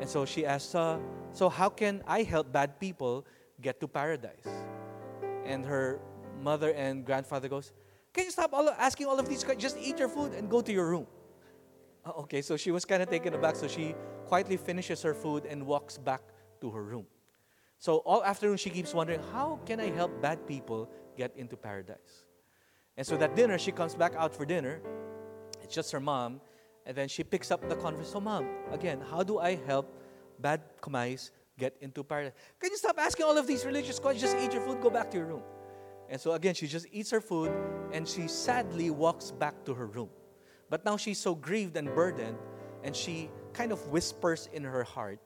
And 0.00 0.08
so 0.08 0.24
she 0.24 0.44
asked, 0.44 0.74
uh, 0.74 0.98
so 1.32 1.48
how 1.48 1.68
can 1.68 2.02
I 2.06 2.22
help 2.22 2.52
bad 2.52 2.80
people 2.80 3.24
get 3.60 3.80
to 3.80 3.88
paradise. 3.88 4.48
And 5.44 5.64
her 5.64 6.00
mother 6.42 6.72
and 6.72 7.04
grandfather 7.04 7.48
goes, 7.48 7.72
Can 8.12 8.24
you 8.24 8.30
stop 8.30 8.52
all 8.52 8.68
asking 8.70 9.06
all 9.06 9.18
of 9.18 9.28
these 9.28 9.44
questions? 9.44 9.62
Just 9.62 9.78
eat 9.78 9.98
your 9.98 10.08
food 10.08 10.32
and 10.32 10.50
go 10.50 10.60
to 10.60 10.72
your 10.72 10.88
room. 10.88 11.06
Uh, 12.04 12.22
okay, 12.22 12.42
so 12.42 12.56
she 12.56 12.70
was 12.70 12.84
kind 12.84 13.02
of 13.02 13.10
taken 13.10 13.34
aback, 13.34 13.56
so 13.56 13.68
she 13.68 13.94
quietly 14.26 14.56
finishes 14.56 15.02
her 15.02 15.14
food 15.14 15.44
and 15.46 15.64
walks 15.66 15.98
back 15.98 16.22
to 16.60 16.70
her 16.70 16.82
room. 16.82 17.06
So 17.78 17.98
all 17.98 18.24
afternoon 18.24 18.56
she 18.56 18.70
keeps 18.70 18.94
wondering, 18.94 19.20
how 19.32 19.60
can 19.66 19.80
I 19.80 19.90
help 19.90 20.22
bad 20.22 20.46
people 20.46 20.88
get 21.16 21.32
into 21.36 21.56
paradise? 21.56 22.24
And 22.96 23.06
so 23.06 23.16
that 23.16 23.36
dinner, 23.36 23.58
she 23.58 23.72
comes 23.72 23.94
back 23.94 24.14
out 24.14 24.34
for 24.34 24.44
dinner. 24.44 24.80
It's 25.62 25.74
just 25.74 25.92
her 25.92 26.00
mom. 26.00 26.40
And 26.86 26.96
then 26.96 27.08
she 27.08 27.24
picks 27.24 27.50
up 27.50 27.68
the 27.68 27.74
conversation. 27.76 28.12
So, 28.12 28.20
mom, 28.20 28.46
again, 28.70 29.00
how 29.10 29.22
do 29.22 29.38
I 29.38 29.56
help 29.66 29.92
bad 30.40 30.62
Khmers 30.80 31.30
get 31.58 31.76
into 31.80 32.04
paradise. 32.04 32.32
Can 32.60 32.70
you 32.70 32.76
stop 32.76 32.98
asking 32.98 33.24
all 33.24 33.36
of 33.38 33.46
these 33.46 33.64
religious 33.64 33.98
questions? 33.98 34.32
Just 34.32 34.44
eat 34.44 34.52
your 34.52 34.62
food, 34.62 34.80
go 34.80 34.90
back 34.90 35.10
to 35.12 35.16
your 35.16 35.26
room. 35.26 35.42
And 36.08 36.20
so 36.20 36.32
again, 36.32 36.54
she 36.54 36.66
just 36.66 36.86
eats 36.92 37.10
her 37.10 37.20
food 37.20 37.52
and 37.92 38.06
she 38.06 38.28
sadly 38.28 38.90
walks 38.90 39.30
back 39.30 39.64
to 39.64 39.74
her 39.74 39.86
room. 39.86 40.10
But 40.68 40.84
now 40.84 40.96
she's 40.96 41.18
so 41.18 41.34
grieved 41.34 41.76
and 41.76 41.94
burdened, 41.94 42.36
and 42.82 42.94
she 42.94 43.30
kind 43.52 43.70
of 43.70 43.86
whispers 43.88 44.48
in 44.52 44.64
her 44.64 44.82
heart, 44.82 45.20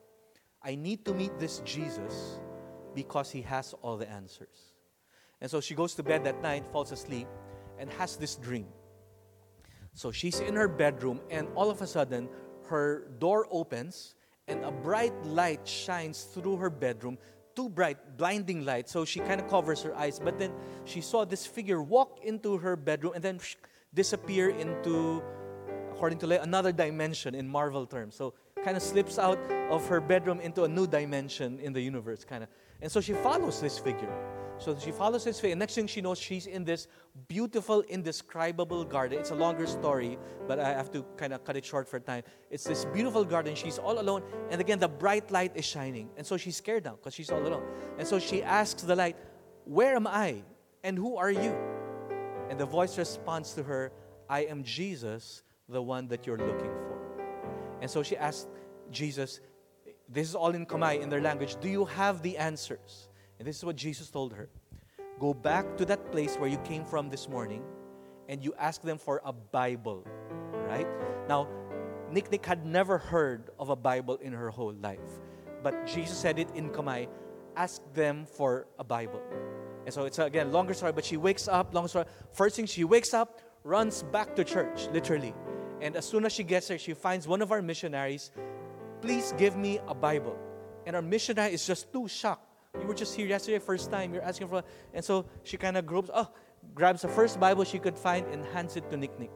I 0.63 0.75
need 0.75 1.03
to 1.05 1.15
meet 1.15 1.39
this 1.39 1.63
Jesus 1.65 2.39
because 2.93 3.31
he 3.31 3.41
has 3.41 3.73
all 3.81 3.97
the 3.97 4.07
answers. 4.07 4.70
And 5.41 5.49
so 5.49 5.59
she 5.59 5.73
goes 5.73 5.95
to 5.95 6.03
bed 6.03 6.23
that 6.23 6.41
night, 6.41 6.65
falls 6.71 6.91
asleep, 6.91 7.27
and 7.79 7.89
has 7.93 8.15
this 8.15 8.35
dream. 8.35 8.67
So 9.93 10.11
she's 10.11 10.39
in 10.39 10.55
her 10.55 10.67
bedroom, 10.67 11.19
and 11.29 11.47
all 11.55 11.69
of 11.69 11.81
a 11.81 11.87
sudden, 11.87 12.29
her 12.69 13.09
door 13.19 13.47
opens 13.51 14.15
and 14.47 14.63
a 14.63 14.71
bright 14.71 15.13
light 15.25 15.67
shines 15.67 16.23
through 16.23 16.57
her 16.57 16.69
bedroom 16.69 17.17
too 17.55 17.69
bright, 17.69 18.17
blinding 18.17 18.65
light. 18.65 18.89
So 18.89 19.05
she 19.05 19.19
kind 19.19 19.41
of 19.41 19.49
covers 19.49 19.81
her 19.83 19.95
eyes. 19.95 20.19
But 20.19 20.39
then 20.39 20.53
she 20.85 21.01
saw 21.01 21.25
this 21.25 21.45
figure 21.45 21.81
walk 21.81 22.19
into 22.23 22.57
her 22.57 22.75
bedroom 22.75 23.13
and 23.15 23.23
then 23.23 23.39
disappear 23.93 24.49
into, 24.49 25.21
according 25.91 26.19
to 26.19 26.27
Leah, 26.27 26.41
another 26.43 26.71
dimension 26.71 27.35
in 27.35 27.47
Marvel 27.47 27.85
terms. 27.85 28.15
So 28.15 28.33
kind 28.63 28.77
of 28.77 28.83
slips 28.83 29.19
out 29.19 29.39
of 29.69 29.85
her 29.87 29.99
bedroom 29.99 30.39
into 30.39 30.63
a 30.63 30.67
new 30.67 30.87
dimension 30.87 31.59
in 31.59 31.73
the 31.73 31.81
universe, 31.81 32.23
kind 32.23 32.43
of. 32.43 32.49
And 32.81 32.91
so 32.91 33.01
she 33.01 33.13
follows 33.13 33.59
this 33.59 33.77
figure. 33.77 34.11
So 34.61 34.77
she 34.77 34.91
follows 34.91 35.23
his 35.23 35.39
fate. 35.39 35.51
And 35.51 35.59
next 35.59 35.75
thing 35.75 35.87
she 35.87 36.01
knows, 36.01 36.19
she's 36.19 36.45
in 36.45 36.63
this 36.63 36.87
beautiful, 37.27 37.81
indescribable 37.81 38.85
garden. 38.85 39.19
It's 39.19 39.31
a 39.31 39.35
longer 39.35 39.65
story, 39.65 40.19
but 40.47 40.59
I 40.59 40.69
have 40.69 40.91
to 40.91 41.03
kind 41.17 41.33
of 41.33 41.43
cut 41.43 41.57
it 41.57 41.65
short 41.65 41.87
for 41.87 41.99
time. 41.99 42.23
It's 42.51 42.63
this 42.63 42.85
beautiful 42.85 43.25
garden. 43.25 43.55
She's 43.55 43.79
all 43.79 43.99
alone. 43.99 44.21
And 44.51 44.61
again, 44.61 44.77
the 44.77 44.87
bright 44.87 45.31
light 45.31 45.51
is 45.55 45.65
shining. 45.65 46.09
And 46.15 46.25
so 46.25 46.37
she's 46.37 46.57
scared 46.57 46.85
now 46.85 46.91
because 46.91 47.15
she's 47.15 47.31
all 47.31 47.41
alone. 47.41 47.63
And 47.97 48.07
so 48.07 48.19
she 48.19 48.43
asks 48.43 48.83
the 48.83 48.95
light, 48.95 49.17
Where 49.65 49.95
am 49.95 50.05
I? 50.05 50.43
And 50.83 50.97
who 50.97 51.17
are 51.17 51.31
you? 51.31 51.55
And 52.49 52.59
the 52.59 52.65
voice 52.65 52.97
responds 52.97 53.53
to 53.53 53.63
her, 53.63 53.91
I 54.29 54.41
am 54.41 54.63
Jesus, 54.63 55.41
the 55.67 55.81
one 55.81 56.07
that 56.09 56.27
you're 56.27 56.37
looking 56.37 56.69
for. 56.69 56.99
And 57.81 57.89
so 57.89 58.03
she 58.03 58.15
asked 58.15 58.47
Jesus, 58.91 59.39
this 60.11 60.27
is 60.27 60.35
all 60.35 60.51
in 60.51 60.65
Khmer, 60.65 60.99
in 60.99 61.09
their 61.09 61.21
language, 61.21 61.55
do 61.61 61.69
you 61.69 61.85
have 61.85 62.21
the 62.21 62.37
answers? 62.37 63.07
And 63.41 63.47
this 63.47 63.57
is 63.57 63.65
what 63.65 63.75
Jesus 63.75 64.11
told 64.11 64.33
her 64.33 64.49
Go 65.19 65.33
back 65.33 65.75
to 65.77 65.85
that 65.85 66.11
place 66.11 66.35
where 66.35 66.47
you 66.47 66.59
came 66.59 66.85
from 66.85 67.09
this 67.09 67.27
morning 67.27 67.63
and 68.29 68.43
you 68.43 68.53
ask 68.59 68.83
them 68.83 68.99
for 68.99 69.19
a 69.25 69.33
Bible, 69.33 70.05
right? 70.69 70.85
Now, 71.27 71.47
Nick 72.11 72.31
Nick 72.31 72.45
had 72.45 72.67
never 72.67 72.99
heard 72.99 73.49
of 73.57 73.69
a 73.69 73.75
Bible 73.75 74.17
in 74.17 74.31
her 74.31 74.51
whole 74.51 74.73
life. 74.73 75.17
But 75.63 75.87
Jesus 75.87 76.19
said 76.19 76.37
it 76.37 76.49
in 76.53 76.69
Khmer 76.69 77.07
ask 77.57 77.81
them 77.95 78.27
for 78.27 78.67
a 78.77 78.83
Bible. 78.83 79.23
And 79.85 79.93
so 79.93 80.05
it's 80.05 80.19
again 80.19 80.51
longer 80.51 80.75
story, 80.75 80.91
but 80.91 81.03
she 81.03 81.17
wakes 81.17 81.47
up, 81.47 81.73
long 81.73 81.87
story. 81.87 82.05
First 82.33 82.57
thing 82.57 82.67
she 82.67 82.83
wakes 82.83 83.11
up, 83.11 83.41
runs 83.63 84.03
back 84.03 84.35
to 84.35 84.43
church, 84.43 84.87
literally. 84.93 85.33
And 85.81 85.95
as 85.95 86.05
soon 86.05 86.25
as 86.25 86.31
she 86.31 86.43
gets 86.43 86.67
there, 86.67 86.77
she 86.77 86.93
finds 86.93 87.27
one 87.27 87.41
of 87.41 87.51
our 87.51 87.63
missionaries. 87.63 88.29
Please 89.01 89.33
give 89.35 89.57
me 89.57 89.79
a 89.87 89.95
Bible. 89.95 90.37
And 90.85 90.95
our 90.95 91.01
missionary 91.01 91.55
is 91.55 91.65
just 91.65 91.91
too 91.91 92.07
shocked 92.07 92.50
you 92.79 92.87
were 92.87 92.93
just 92.93 93.15
here 93.15 93.27
yesterday, 93.27 93.59
first 93.59 93.91
time. 93.91 94.13
You're 94.13 94.23
asking 94.23 94.47
for, 94.47 94.63
and 94.93 95.03
so 95.03 95.25
she 95.43 95.57
kind 95.57 95.77
of 95.77 95.85
groups, 95.85 96.09
oh, 96.13 96.29
grabs 96.73 97.01
the 97.01 97.07
first 97.07 97.39
Bible 97.39 97.63
she 97.63 97.79
could 97.79 97.97
find 97.97 98.25
and 98.27 98.45
hands 98.45 98.75
it 98.75 98.89
to 98.91 98.97
Nick 98.97 99.19
Nick. 99.19 99.31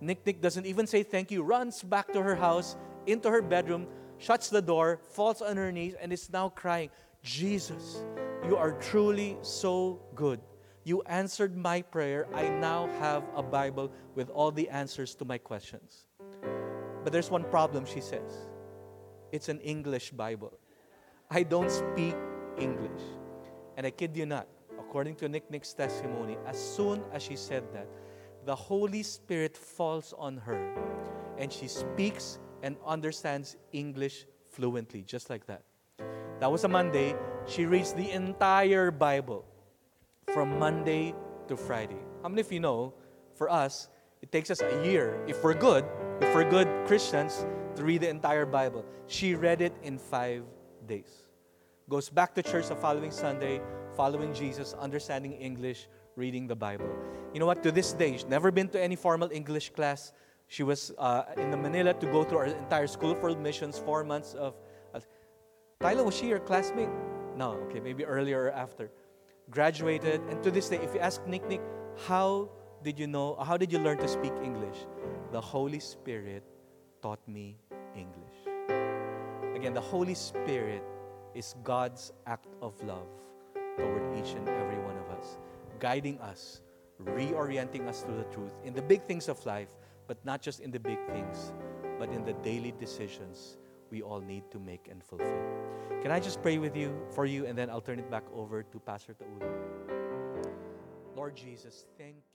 Nick 0.00 0.24
Nick 0.24 0.40
doesn't 0.40 0.66
even 0.66 0.86
say 0.86 1.02
thank 1.02 1.30
you, 1.30 1.42
runs 1.42 1.82
back 1.82 2.12
to 2.12 2.22
her 2.22 2.36
house, 2.36 2.76
into 3.06 3.30
her 3.30 3.42
bedroom, 3.42 3.86
shuts 4.18 4.48
the 4.48 4.62
door, 4.62 5.00
falls 5.10 5.42
on 5.42 5.56
her 5.56 5.72
knees, 5.72 5.94
and 6.00 6.12
is 6.12 6.30
now 6.32 6.48
crying, 6.48 6.90
Jesus, 7.22 8.04
you 8.46 8.56
are 8.56 8.72
truly 8.72 9.36
so 9.42 10.00
good. 10.14 10.40
You 10.84 11.02
answered 11.02 11.56
my 11.56 11.82
prayer. 11.82 12.26
I 12.32 12.48
now 12.48 12.88
have 12.98 13.24
a 13.34 13.42
Bible 13.42 13.92
with 14.14 14.30
all 14.30 14.50
the 14.50 14.68
answers 14.70 15.14
to 15.16 15.24
my 15.24 15.36
questions. 15.36 16.06
But 17.04 17.12
there's 17.12 17.30
one 17.30 17.44
problem, 17.44 17.84
she 17.84 18.00
says. 18.00 18.48
It's 19.32 19.48
an 19.48 19.60
English 19.60 20.12
Bible. 20.12 20.58
I 21.30 21.42
don't 21.42 21.70
speak 21.70 22.14
English. 22.58 23.02
And 23.76 23.86
I 23.86 23.90
kid 23.90 24.16
you 24.16 24.26
not, 24.26 24.46
according 24.78 25.16
to 25.16 25.28
Nick 25.28 25.50
Nick's 25.50 25.72
testimony, 25.72 26.36
as 26.46 26.58
soon 26.58 27.02
as 27.12 27.22
she 27.22 27.36
said 27.36 27.64
that, 27.72 27.86
the 28.44 28.54
Holy 28.54 29.02
Spirit 29.02 29.56
falls 29.56 30.14
on 30.16 30.36
her 30.38 30.74
and 31.38 31.52
she 31.52 31.68
speaks 31.68 32.38
and 32.62 32.76
understands 32.84 33.56
English 33.72 34.26
fluently, 34.48 35.02
just 35.02 35.30
like 35.30 35.46
that. 35.46 35.62
That 36.40 36.50
was 36.50 36.64
a 36.64 36.68
Monday. 36.68 37.14
She 37.46 37.66
reads 37.66 37.92
the 37.92 38.10
entire 38.10 38.90
Bible 38.90 39.44
from 40.32 40.58
Monday 40.58 41.14
to 41.46 41.56
Friday. 41.56 42.00
How 42.22 42.28
many 42.28 42.40
of 42.40 42.52
you 42.52 42.60
know, 42.60 42.94
for 43.34 43.48
us, 43.50 43.88
it 44.22 44.32
takes 44.32 44.50
us 44.50 44.60
a 44.60 44.84
year, 44.84 45.22
if 45.28 45.44
we're 45.44 45.54
good, 45.54 45.84
if 46.20 46.34
we're 46.34 46.48
good 46.48 46.68
Christians, 46.86 47.46
to 47.76 47.84
read 47.84 48.00
the 48.00 48.08
entire 48.08 48.46
Bible. 48.46 48.84
She 49.06 49.34
read 49.36 49.60
it 49.60 49.76
in 49.82 49.98
five 49.98 50.42
days 50.86 51.27
goes 51.88 52.08
back 52.10 52.34
to 52.34 52.42
church 52.42 52.68
the 52.68 52.76
following 52.76 53.10
Sunday, 53.10 53.60
following 53.96 54.34
Jesus, 54.34 54.74
understanding 54.74 55.32
English, 55.32 55.88
reading 56.16 56.46
the 56.46 56.54
Bible. 56.54 56.88
You 57.32 57.40
know 57.40 57.46
what? 57.46 57.62
To 57.62 57.72
this 57.72 57.92
day, 57.92 58.12
she's 58.12 58.26
never 58.26 58.50
been 58.50 58.68
to 58.68 58.80
any 58.80 58.96
formal 58.96 59.30
English 59.32 59.70
class. 59.70 60.12
She 60.48 60.62
was 60.62 60.92
uh, 60.98 61.24
in 61.36 61.50
the 61.50 61.56
Manila 61.56 61.94
to 61.94 62.06
go 62.06 62.24
through 62.24 62.38
our 62.38 62.46
entire 62.46 62.86
school 62.86 63.14
for 63.14 63.34
missions, 63.36 63.78
four 63.78 64.04
months 64.04 64.34
of. 64.34 64.54
Uh, 64.94 65.00
Tyler, 65.80 66.04
was 66.04 66.16
she 66.16 66.28
your 66.28 66.40
classmate? 66.40 66.88
No, 67.36 67.52
okay, 67.68 67.80
maybe 67.80 68.04
earlier 68.04 68.44
or 68.44 68.50
after. 68.50 68.90
Graduated, 69.50 70.20
and 70.28 70.42
to 70.42 70.50
this 70.50 70.68
day, 70.68 70.76
if 70.82 70.92
you 70.92 71.00
ask 71.00 71.24
Nick 71.26 71.48
Nick, 71.48 71.62
how 72.06 72.50
did 72.82 72.98
you 72.98 73.06
know, 73.06 73.36
how 73.36 73.56
did 73.56 73.72
you 73.72 73.78
learn 73.78 73.98
to 73.98 74.08
speak 74.08 74.32
English? 74.42 74.86
The 75.32 75.40
Holy 75.40 75.80
Spirit 75.80 76.44
taught 77.00 77.20
me 77.26 77.56
English. 77.96 78.38
Again, 79.56 79.72
the 79.72 79.80
Holy 79.80 80.14
Spirit 80.14 80.82
is 81.38 81.54
God's 81.62 82.12
act 82.26 82.48
of 82.60 82.74
love 82.82 83.06
toward 83.78 84.18
each 84.18 84.32
and 84.32 84.48
every 84.48 84.78
one 84.78 84.98
of 84.98 85.08
us, 85.16 85.38
guiding 85.78 86.18
us, 86.18 86.62
reorienting 87.04 87.86
us 87.86 88.02
to 88.02 88.10
the 88.10 88.24
truth 88.24 88.58
in 88.64 88.74
the 88.74 88.82
big 88.82 89.04
things 89.04 89.28
of 89.28 89.38
life, 89.46 89.70
but 90.08 90.18
not 90.24 90.42
just 90.42 90.58
in 90.58 90.72
the 90.72 90.80
big 90.80 90.98
things, 91.06 91.52
but 91.96 92.08
in 92.10 92.24
the 92.24 92.32
daily 92.42 92.74
decisions 92.80 93.56
we 93.92 94.02
all 94.02 94.20
need 94.20 94.50
to 94.50 94.58
make 94.58 94.88
and 94.90 95.02
fulfill. 95.04 95.40
Can 96.02 96.10
I 96.10 96.18
just 96.18 96.42
pray 96.42 96.58
with 96.58 96.76
you 96.76 96.92
for 97.14 97.24
you 97.24 97.46
and 97.46 97.56
then 97.56 97.70
I'll 97.70 97.80
turn 97.80 98.00
it 98.00 98.10
back 98.10 98.24
over 98.34 98.64
to 98.64 98.78
Pastor 98.80 99.14
Taulu. 99.14 99.46
Lord 101.14 101.36
Jesus, 101.36 101.86
thank. 101.96 102.27